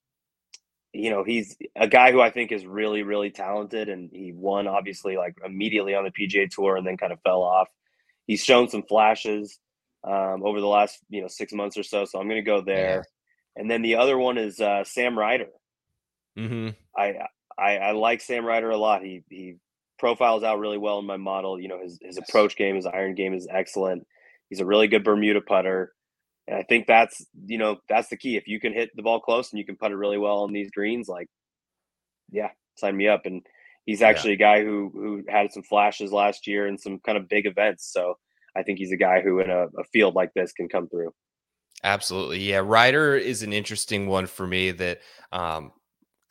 [0.92, 4.66] you know, he's a guy who I think is really, really talented, and he won
[4.66, 7.68] obviously like immediately on the PGA Tour, and then kind of fell off.
[8.26, 9.58] He's shown some flashes
[10.04, 12.60] um, over the last you know six months or so, so I'm going to go
[12.60, 13.06] there.
[13.56, 13.62] Yeah.
[13.62, 15.48] And then the other one is uh, Sam Ryder.
[16.38, 16.68] Mm-hmm.
[16.94, 17.14] I,
[17.58, 19.02] I I like Sam Ryder a lot.
[19.02, 19.54] He he
[19.98, 21.60] profiles out really well in my model.
[21.60, 24.06] You know, his his approach game, his iron game is excellent.
[24.48, 25.92] He's a really good Bermuda putter.
[26.46, 28.36] And I think that's you know that's the key.
[28.36, 30.52] If you can hit the ball close and you can put it really well on
[30.52, 31.28] these greens, like
[32.30, 33.26] yeah, sign me up.
[33.26, 33.42] And
[33.84, 34.34] he's actually yeah.
[34.34, 37.90] a guy who who had some flashes last year and some kind of big events.
[37.92, 38.18] So
[38.56, 41.12] I think he's a guy who in a, a field like this can come through.
[41.84, 42.62] Absolutely, yeah.
[42.64, 44.70] Ryder is an interesting one for me.
[44.70, 45.00] That
[45.32, 45.72] um,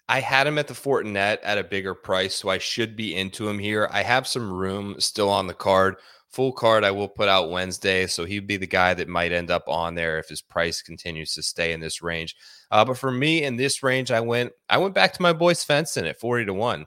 [0.08, 3.50] I had him at the Fortinet at a bigger price, so I should be into
[3.50, 3.90] him here.
[3.92, 5.96] I have some room still on the card
[6.36, 9.50] full card I will put out Wednesday, so he'd be the guy that might end
[9.50, 12.36] up on there if his price continues to stay in this range.
[12.72, 15.54] Uh, but for me in this range, I went I went back to my boy
[15.54, 16.86] Svensson at forty to one.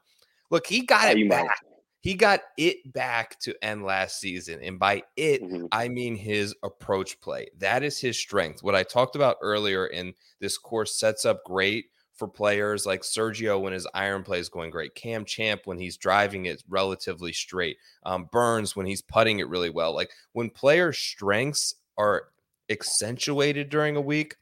[0.50, 1.61] Look, he got it back.
[2.00, 5.66] He got it back to end last season, and by it mm-hmm.
[5.72, 7.48] I mean his approach play.
[7.59, 8.62] That is his strength.
[8.62, 11.87] What I talked about earlier in this course sets up great
[12.18, 15.96] for players like Sergio when his iron play is going great, Cam Champ when he's
[15.96, 19.94] driving it relatively straight, um, Burns when he's putting it really well.
[19.94, 22.24] Like when players' strengths are
[22.68, 24.37] accentuated during a week,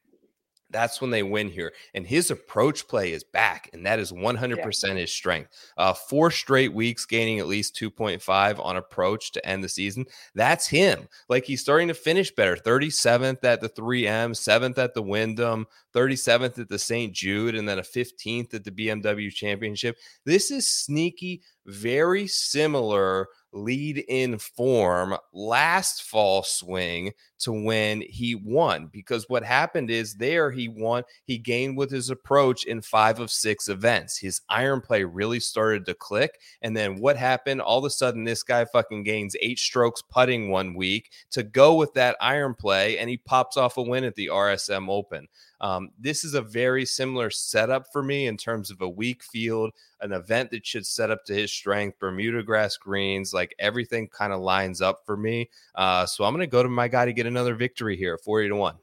[0.71, 1.73] that's when they win here.
[1.95, 4.95] And his approach play is back, and that is 100% yeah.
[4.95, 5.51] his strength.
[5.77, 10.07] Uh, four straight weeks gaining at least 2.5 on approach to end the season.
[10.35, 11.09] That's him.
[11.29, 12.57] Like he's starting to finish better.
[12.57, 17.13] 37th at the 3M, 7th at the Wyndham, 37th at the St.
[17.13, 19.97] Jude, and then a 15th at the BMW Championship.
[20.25, 28.89] This is sneaky, very similar lead in form last fall swing to when he won
[28.93, 33.31] because what happened is there he won he gained with his approach in 5 of
[33.31, 34.19] 6 events.
[34.19, 37.61] His iron play really started to click and then what happened?
[37.61, 41.75] All of a sudden this guy fucking gains 8 strokes putting one week to go
[41.75, 45.27] with that iron play and he pops off a win at the RSM Open
[45.61, 49.73] um, this is a very similar setup for me in terms of a weak field,
[50.01, 54.33] an event that should set up to his strength, Bermuda grass greens, like everything kind
[54.33, 55.49] of lines up for me.
[55.75, 58.49] Uh, so I'm going to go to my guy to get another victory here, 40
[58.49, 58.77] to 1.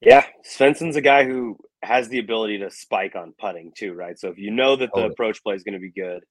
[0.00, 4.18] Yeah, Svensson's a guy who has the ability to spike on putting too, right?
[4.18, 6.24] So if you know that the approach play is going to be good,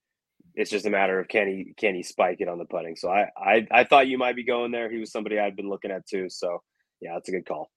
[0.55, 2.95] it's just a matter of can he can he spike it on the putting.
[2.97, 4.91] So I I, I thought you might be going there.
[4.91, 6.29] He was somebody I'd been looking at too.
[6.29, 6.61] So
[6.99, 7.69] yeah, that's a good call.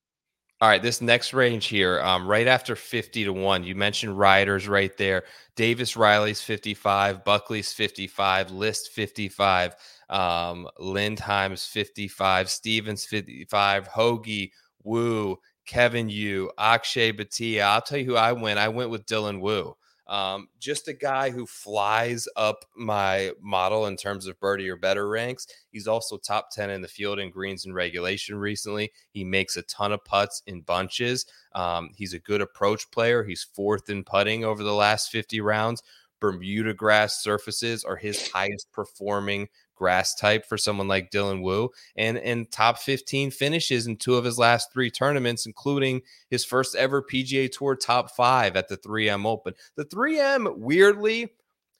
[0.64, 4.66] All right, this next range here, um, right after 50 to 1, you mentioned Ryder's
[4.66, 5.24] right there.
[5.56, 9.76] Davis Riley's 55, Buckley's 55, List 55,
[10.08, 17.60] um, Lindheim's 55, Stevens 55, Hoge, Wu, Kevin Yu, Akshay Bhatia.
[17.64, 18.58] I'll tell you who I went.
[18.58, 19.76] I went with Dylan Wu.
[20.06, 25.08] Um, just a guy who flies up my model in terms of birdie or better
[25.08, 25.46] ranks.
[25.70, 28.92] He's also top 10 in the field in greens and regulation recently.
[29.10, 31.26] He makes a ton of putts in bunches.
[31.54, 33.24] Um, he's a good approach player.
[33.24, 35.82] He's fourth in putting over the last 50 rounds.
[36.20, 42.18] Bermuda grass surfaces are his highest performing grass type for someone like Dylan Wu and
[42.18, 47.02] and top 15 finishes in two of his last three tournaments including his first ever
[47.02, 49.54] PGA Tour top 5 at the 3M Open.
[49.76, 51.30] The 3M weirdly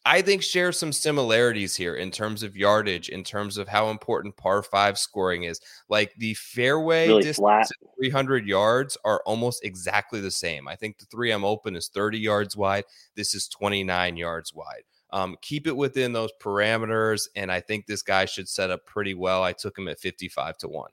[0.07, 4.37] I think shares some similarities here in terms of yardage, in terms of how important
[4.37, 5.61] par five scoring is.
[5.89, 10.69] Like the fairway really distance 300 yards are almost exactly the same.
[10.69, 12.85] I think the 3M Open is 30 yards wide.
[13.17, 14.83] This is 29 yards wide.
[15.15, 19.15] Um, keep it within those parameters, and I think this guy should set up pretty
[19.15, 19.44] well.
[19.44, 20.90] I took him at fifty-five to one.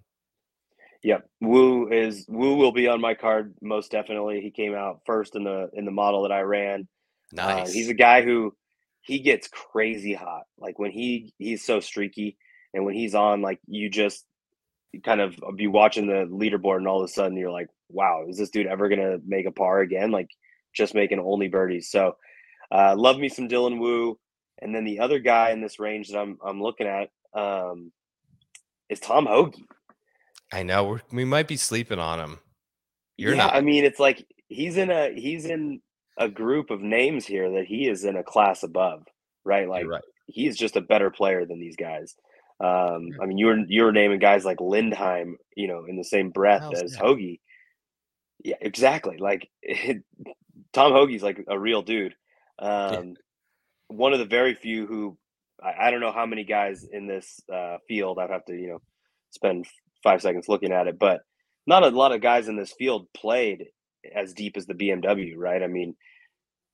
[1.02, 4.40] Yep, Wu is Wu will be on my card most definitely.
[4.40, 6.88] He came out first in the in the model that I ran.
[7.34, 7.70] Nice.
[7.70, 8.56] Uh, he's a guy who
[9.02, 10.44] he gets crazy hot.
[10.60, 12.38] Like when he he's so streaky,
[12.76, 14.24] and when he's on, like you just
[15.04, 18.38] kind of be watching the leaderboard, and all of a sudden you're like, "Wow, is
[18.38, 20.30] this dude ever gonna make a par again?" Like
[20.74, 21.90] just making only birdies.
[21.90, 22.18] So
[22.72, 24.18] uh, love me some Dylan Wu,
[24.62, 27.92] and then the other guy in this range that I'm I'm looking at um,
[28.90, 29.58] is Tom Hoge.
[30.54, 32.40] I know we're, we might be sleeping on him.
[33.18, 33.56] You're yeah, not.
[33.56, 35.82] I mean, it's like he's in a he's in
[36.18, 39.04] a group of names here that he is in a class above,
[39.44, 39.68] right?
[39.68, 40.04] Like right.
[40.28, 42.16] he's just a better player than these guys.
[42.60, 46.04] Um, I mean, you were you were naming guys like Lindheim, you know, in the
[46.04, 47.00] same breath as that?
[47.00, 47.40] Hoge.
[48.44, 49.18] Yeah, exactly.
[49.18, 50.04] Like it,
[50.74, 52.16] Tom Hoge's like a real dude.
[52.62, 53.02] Um, yeah.
[53.88, 55.18] One of the very few who
[55.62, 58.20] I, I, don't know how many guys in this uh, field.
[58.20, 58.82] I'd have to you know
[59.32, 59.66] spend
[60.04, 61.22] five seconds looking at it, but
[61.68, 63.68] not a lot of guys in this field played
[64.16, 65.62] as deep as the BMW, right?
[65.62, 65.96] I mean,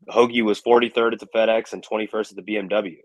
[0.07, 2.97] Hoge was 43rd at the FedEx and 21st at the BMW.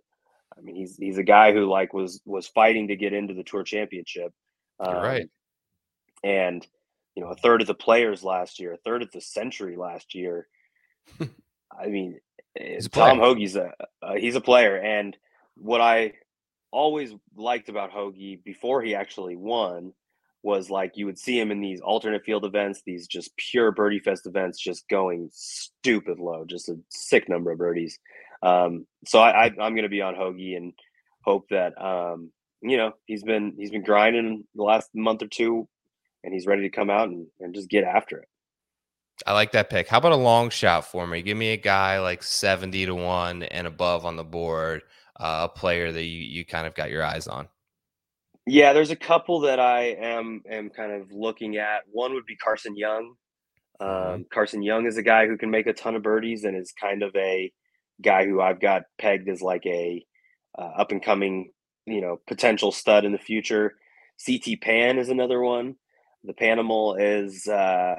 [0.57, 3.45] I mean, he's he's a guy who like was was fighting to get into the
[3.45, 4.33] Tour Championship.
[4.79, 5.29] Um, right.
[6.23, 6.67] And
[7.15, 10.15] you know, a third of the players last year, a third of the Sentry last
[10.15, 10.47] year.
[11.21, 12.21] I mean,
[12.89, 15.17] Tom Hoge's a, a he's a player, and
[15.57, 16.15] what I
[16.71, 19.93] always liked about Hoge before he actually won
[20.43, 24.01] was like you would see him in these alternate field events, these just pure birdie
[24.01, 27.99] fest events, just going stupid low, just a sick number of birdies.
[28.43, 30.73] Um, so I, I am going to be on Hoge and
[31.25, 35.69] hope that um, you know he's been he's been grinding the last month or two,
[36.25, 38.29] and he's ready to come out and, and just get after it.
[39.27, 39.89] I like that pick.
[39.89, 41.23] How about a long shot for me?
[41.23, 44.83] Give me a guy like 70 to 1 and above on the board,
[45.19, 47.49] uh, a player that you, you kind of got your eyes on.
[48.47, 51.83] Yeah, there's a couple that I am am kind of looking at.
[51.91, 53.15] One would be Carson Young.
[53.81, 54.15] Mm-hmm.
[54.15, 56.73] Um, Carson Young is a guy who can make a ton of birdies and is
[56.73, 57.53] kind of a
[58.01, 60.05] guy who I've got pegged as like a
[60.59, 61.53] uh, up and coming,
[61.87, 63.77] you know, potential stud in the future.
[64.25, 65.77] CT Pan is another one.
[66.25, 67.97] The Panimal is uh,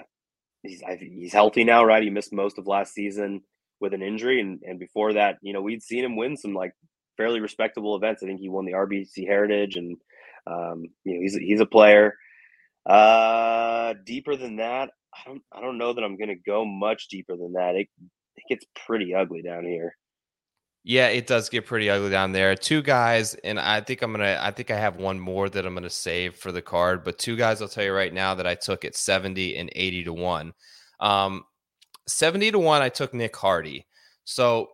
[0.63, 2.03] he's he's healthy now, right?
[2.03, 3.41] He missed most of last season
[3.79, 6.73] with an injury, and and before that, you know, we'd seen him win some like
[7.17, 8.23] fairly respectable events.
[8.23, 9.97] I think he won the RBC Heritage, and
[10.47, 12.15] um, you know, he's he's a player.
[12.85, 17.07] Uh, deeper than that, I don't I don't know that I'm going to go much
[17.09, 17.75] deeper than that.
[17.75, 17.87] It
[18.35, 19.95] it gets pretty ugly down here.
[20.85, 22.55] Yeah, it does get pretty ugly down there.
[22.55, 24.37] Two guys, and I think I'm gonna.
[24.41, 27.05] I think I have one more that I'm gonna save for the card.
[27.05, 30.03] But two guys, I'll tell you right now that I took at 70 and 80
[30.05, 30.53] to one.
[30.99, 31.45] Um,
[32.07, 33.85] 70 to one, I took Nick Hardy.
[34.25, 34.69] So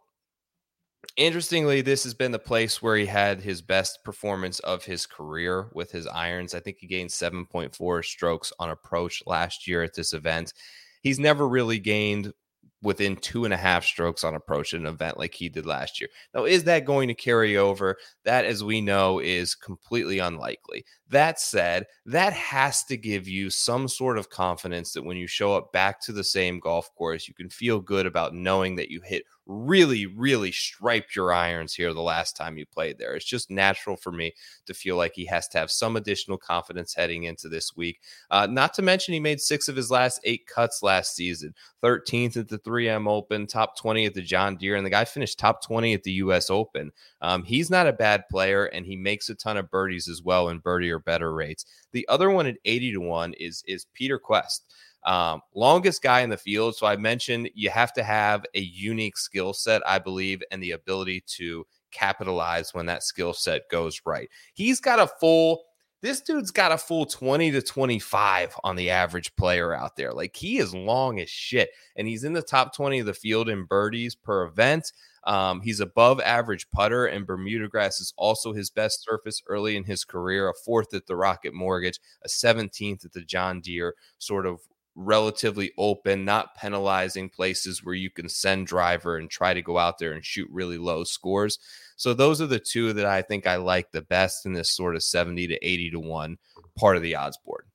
[1.15, 5.69] interestingly, this has been the place where he had his best performance of his career
[5.73, 6.55] with his irons.
[6.55, 10.53] I think he gained 7.4 strokes on approach last year at this event.
[11.01, 12.33] He's never really gained
[12.81, 15.99] within two and a half strokes on approach at an event like he did last
[15.99, 16.09] year.
[16.33, 17.97] Now, is that going to carry over?
[18.23, 20.85] That, as we know, is completely unlikely.
[21.09, 25.55] That said, that has to give you some sort of confidence that when you show
[25.55, 29.01] up back to the same golf course, you can feel good about knowing that you
[29.03, 33.15] hit really, really striped your irons here the last time you played there.
[33.15, 34.33] It's just natural for me
[34.67, 37.99] to feel like he has to have some additional confidence heading into this week.
[38.29, 42.37] Uh, not to mention, he made six of his last eight cuts last season 13th
[42.37, 45.65] at the 3M Open, top 20 at the John Deere, and the guy finished top
[45.65, 46.51] 20 at the U.S.
[46.51, 46.91] Open.
[47.21, 50.49] Um, he's not a bad player, and he makes a ton of birdies as well
[50.49, 51.65] in birdie or better rates.
[51.91, 54.61] The other one at 80 to 1 is, is Peter Kuest.
[55.05, 56.75] Um, longest guy in the field.
[56.75, 60.71] So I mentioned you have to have a unique skill set, I believe, and the
[60.71, 64.29] ability to capitalize when that skill set goes right.
[64.53, 65.63] He's got a full
[66.01, 70.13] this dude's got a full 20 to 25 on the average player out there.
[70.13, 71.71] Like he is long as shit.
[71.97, 74.93] And he's in the top 20 of the field in birdies per event.
[75.25, 79.83] Um, he's above average putter, and Bermuda grass is also his best surface early in
[79.83, 80.49] his career.
[80.49, 84.61] A fourth at the Rocket Mortgage, a 17th at the John Deere, sort of
[84.99, 89.97] relatively open, not penalizing places where you can send driver and try to go out
[89.97, 91.57] there and shoot really low scores.
[91.95, 94.95] So those are the two that I think I like the best in this sort
[94.95, 96.37] of 70 to 80 to 1
[96.77, 97.65] part of the odds board.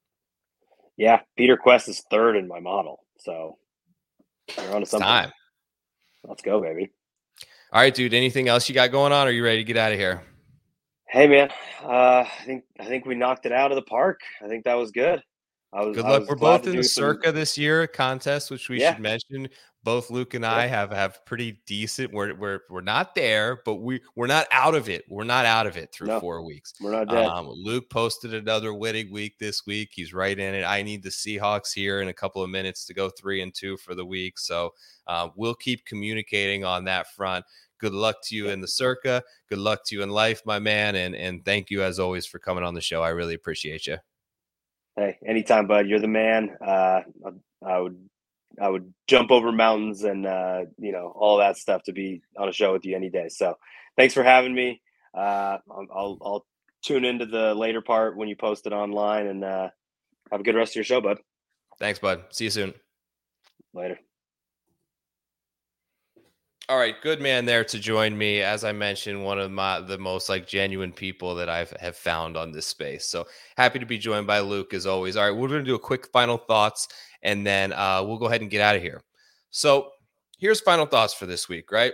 [0.96, 3.00] Yeah, Peter Kuest is third in my model.
[3.18, 3.56] So
[4.56, 5.06] you're on to something.
[5.06, 5.32] Time.
[6.24, 6.92] Let's go, baby.
[7.72, 8.14] All right, dude.
[8.14, 9.26] Anything else you got going on?
[9.26, 10.22] Or are you ready to get out of here?
[11.08, 11.50] Hey, man.
[11.82, 14.20] Uh, I think I think we knocked it out of the park.
[14.42, 15.22] I think that was good.
[15.74, 16.28] Was, Good luck.
[16.28, 17.34] We're both in the Circa some...
[17.34, 18.94] this year contest, which we yeah.
[18.94, 19.48] should mention.
[19.82, 22.10] Both Luke and I have have pretty decent.
[22.10, 25.04] We're we're we're not there, but we we're not out of it.
[25.10, 26.72] We're not out of it through no, four weeks.
[26.80, 27.26] We're not dead.
[27.26, 29.90] Um, Luke posted another winning week this week.
[29.92, 30.64] He's right in it.
[30.64, 33.76] I need the Seahawks here in a couple of minutes to go three and two
[33.76, 34.38] for the week.
[34.38, 34.70] So
[35.06, 37.44] uh, we'll keep communicating on that front.
[37.78, 39.22] Good luck to you in the Circa.
[39.50, 40.94] Good luck to you in life, my man.
[40.94, 43.02] And and thank you as always for coming on the show.
[43.02, 43.98] I really appreciate you.
[44.96, 45.88] Hey, anytime, bud.
[45.88, 46.56] You're the man.
[46.64, 47.00] Uh,
[47.66, 47.98] I, would,
[48.60, 52.48] I would jump over mountains and uh, you know all that stuff to be on
[52.48, 53.28] a show with you any day.
[53.28, 53.56] So,
[53.96, 54.80] thanks for having me.
[55.16, 56.46] Uh, I'll, I'll
[56.82, 59.68] tune into the later part when you post it online, and uh,
[60.30, 61.18] have a good rest of your show, bud.
[61.78, 62.24] Thanks, bud.
[62.30, 62.74] See you soon.
[63.72, 63.98] Later.
[66.70, 68.40] All right, good man there to join me.
[68.40, 72.38] As I mentioned, one of my the most like genuine people that I've have found
[72.38, 73.04] on this space.
[73.04, 73.26] So
[73.58, 75.14] happy to be joined by Luke as always.
[75.14, 76.88] All right, we're to do a quick final thoughts,
[77.22, 79.02] and then uh, we'll go ahead and get out of here.
[79.50, 79.90] So
[80.38, 81.70] here's final thoughts for this week.
[81.70, 81.92] Right,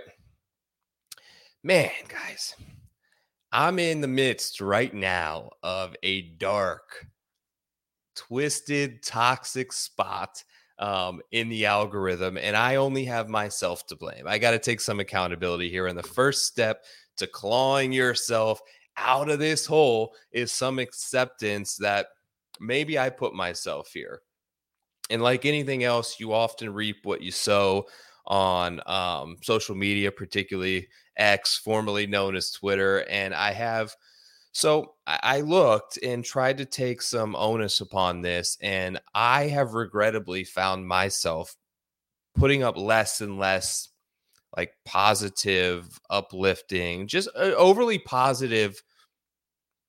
[1.65, 2.55] man, guys,
[3.51, 7.09] I'm in the midst right now of a dark,
[8.15, 10.45] twisted, toxic spot
[10.81, 14.27] um, in the algorithm, and I only have myself to blame.
[14.27, 15.87] I got to take some accountability here.
[15.87, 16.85] And the first step
[17.19, 18.61] to clawing yourself
[18.97, 22.07] out of this hole is some acceptance that
[22.61, 24.23] maybe I put myself here.
[25.11, 27.87] And like anything else, you often reap what you sow
[28.27, 33.05] on um, social media, particularly X, formerly known as Twitter.
[33.11, 33.95] And I have
[34.53, 40.45] so I looked and tried to take some onus upon this, and I have regrettably
[40.45, 41.57] found myself
[42.37, 43.89] putting up less and less
[44.57, 48.83] like positive, uplifting, just uh, overly positive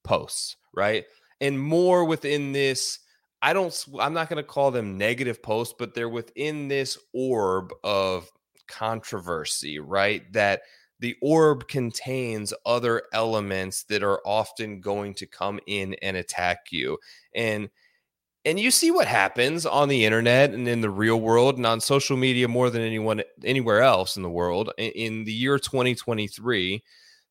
[0.03, 1.05] posts, right?
[1.39, 2.99] And more within this,
[3.41, 7.74] I don't, I'm not going to call them negative posts, but they're within this orb
[7.84, 8.30] of
[8.68, 10.32] controversy, right?
[10.34, 10.62] That
[11.02, 16.97] the orb contains other elements that are often going to come in and attack you.
[17.36, 17.70] And
[18.45, 21.80] and you see what happens on the internet and in the real world and on
[21.80, 24.72] social media more than anyone anywhere else in the world.
[24.78, 26.84] In the year 2023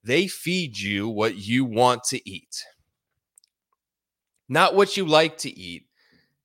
[0.03, 2.64] they feed you what you want to eat.
[4.49, 5.87] Not what you like to eat.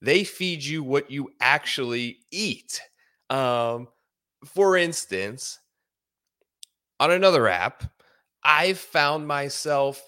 [0.02, 2.82] They feed you what you actually eat.
[3.32, 3.88] Um,
[4.46, 5.60] for instance
[7.00, 7.84] on another app,
[8.44, 10.02] I've found myself,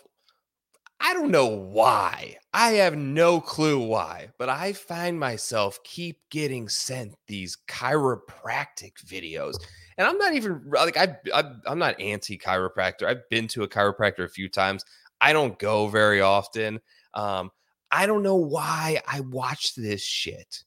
[0.99, 2.37] I don't know why.
[2.53, 9.55] I have no clue why, but I find myself keep getting sent these chiropractic videos.
[9.97, 13.03] And I'm not even like I, I I'm not anti chiropractor.
[13.03, 14.83] I've been to a chiropractor a few times.
[15.21, 16.79] I don't go very often.
[17.13, 17.51] Um,
[17.91, 20.63] I don't know why I watch this shit.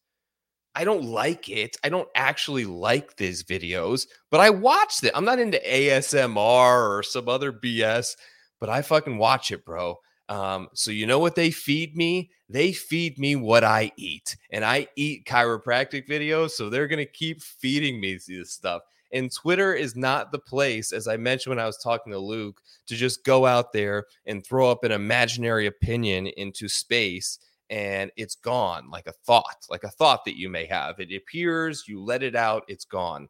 [0.75, 1.77] I don't like it.
[1.83, 5.13] I don't actually like these videos, but I watched it.
[5.15, 8.17] I'm not into ASMR or some other BS,
[8.61, 9.97] but I fucking watch it, bro.
[10.29, 12.31] Um, so you know what they feed me?
[12.49, 17.43] They feed me what I eat, and I eat chiropractic videos, so they're gonna keep
[17.43, 18.83] feeding me this stuff.
[19.13, 22.61] And Twitter is not the place, as I mentioned when I was talking to Luke,
[22.87, 27.41] to just go out there and throw up an imaginary opinion into space
[27.71, 30.99] and it's gone like a thought, like a thought that you may have.
[30.99, 33.29] It appears, you let it out, it's gone.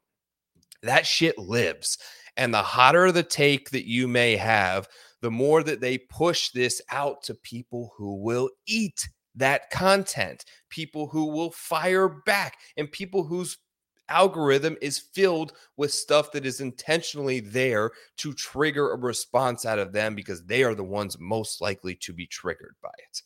[0.82, 1.98] That shit lives.
[2.36, 4.88] And the hotter the take that you may have,
[5.20, 11.06] the more that they push this out to people who will eat that content, people
[11.06, 13.58] who will fire back, and people whose
[14.08, 19.92] algorithm is filled with stuff that is intentionally there to trigger a response out of
[19.92, 23.22] them because they are the ones most likely to be triggered by it.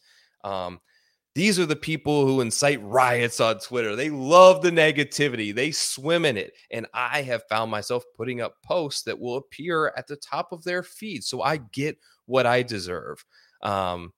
[0.46, 0.80] Um,
[1.34, 3.96] these are the people who incite riots on Twitter.
[3.96, 6.52] They love the negativity, they swim in it.
[6.70, 10.62] And I have found myself putting up posts that will appear at the top of
[10.64, 11.24] their feed.
[11.24, 13.24] So I get what I deserve.
[13.62, 14.12] Um,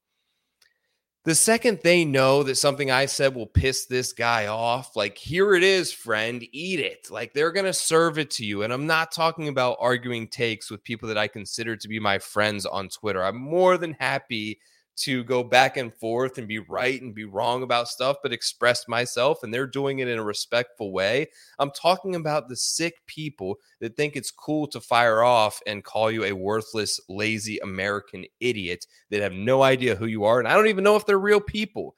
[1.24, 5.54] the second they know that something I said will piss this guy off, like, here
[5.54, 7.08] it is, friend, eat it.
[7.10, 8.62] Like, they're going to serve it to you.
[8.62, 12.20] And I'm not talking about arguing takes with people that I consider to be my
[12.20, 13.24] friends on Twitter.
[13.24, 14.60] I'm more than happy
[14.96, 18.88] to go back and forth and be right and be wrong about stuff, but express
[18.88, 19.42] myself.
[19.42, 21.28] And they're doing it in a respectful way.
[21.58, 26.10] I'm talking about the sick people that think it's cool to fire off and call
[26.10, 30.38] you a worthless, lazy American idiot that have no idea who you are.
[30.38, 31.94] And I don't even know if they're real people.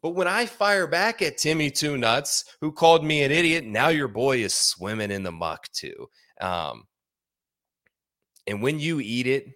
[0.00, 3.88] But when I fire back at Timmy Two Nuts, who called me an idiot, now
[3.88, 6.08] your boy is swimming in the muck too.
[6.40, 6.88] Um,
[8.48, 9.46] and when you eat it,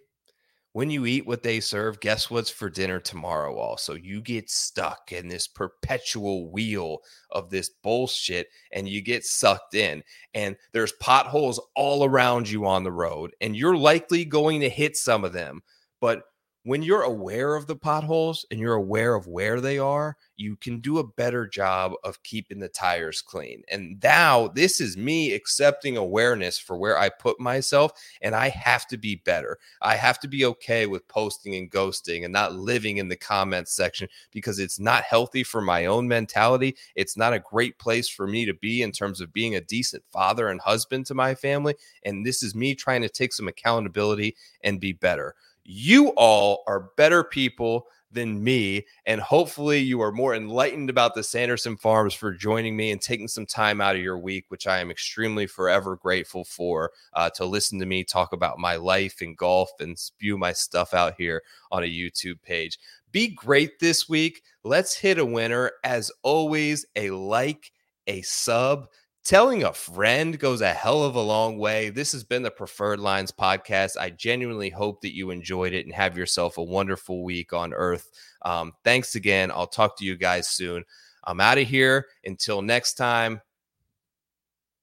[0.76, 3.56] when you eat what they serve, guess what's for dinner tomorrow?
[3.56, 6.98] Also, you get stuck in this perpetual wheel
[7.30, 10.02] of this bullshit and you get sucked in.
[10.34, 14.98] And there's potholes all around you on the road, and you're likely going to hit
[14.98, 15.62] some of them.
[15.98, 16.24] But
[16.66, 20.80] when you're aware of the potholes and you're aware of where they are, you can
[20.80, 23.62] do a better job of keeping the tires clean.
[23.70, 28.88] And now this is me accepting awareness for where I put myself, and I have
[28.88, 29.58] to be better.
[29.80, 33.72] I have to be okay with posting and ghosting and not living in the comments
[33.72, 36.74] section because it's not healthy for my own mentality.
[36.96, 40.02] It's not a great place for me to be in terms of being a decent
[40.10, 41.76] father and husband to my family.
[42.04, 45.36] And this is me trying to take some accountability and be better.
[45.66, 48.86] You all are better people than me.
[49.04, 53.28] And hopefully, you are more enlightened about the Sanderson Farms for joining me and taking
[53.28, 57.44] some time out of your week, which I am extremely forever grateful for uh, to
[57.44, 61.42] listen to me talk about my life and golf and spew my stuff out here
[61.70, 62.78] on a YouTube page.
[63.12, 64.42] Be great this week.
[64.64, 65.72] Let's hit a winner.
[65.84, 67.72] As always, a like,
[68.06, 68.86] a sub
[69.26, 71.88] telling a friend goes a hell of a long way.
[71.88, 73.96] This has been the Preferred Lines podcast.
[73.98, 78.08] I genuinely hope that you enjoyed it and have yourself a wonderful week on Earth.
[78.42, 79.50] Um, thanks again.
[79.50, 80.84] I'll talk to you guys soon.
[81.24, 82.06] I'm out of here.
[82.24, 83.40] Until next time,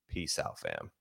[0.10, 0.92] peace out, fam.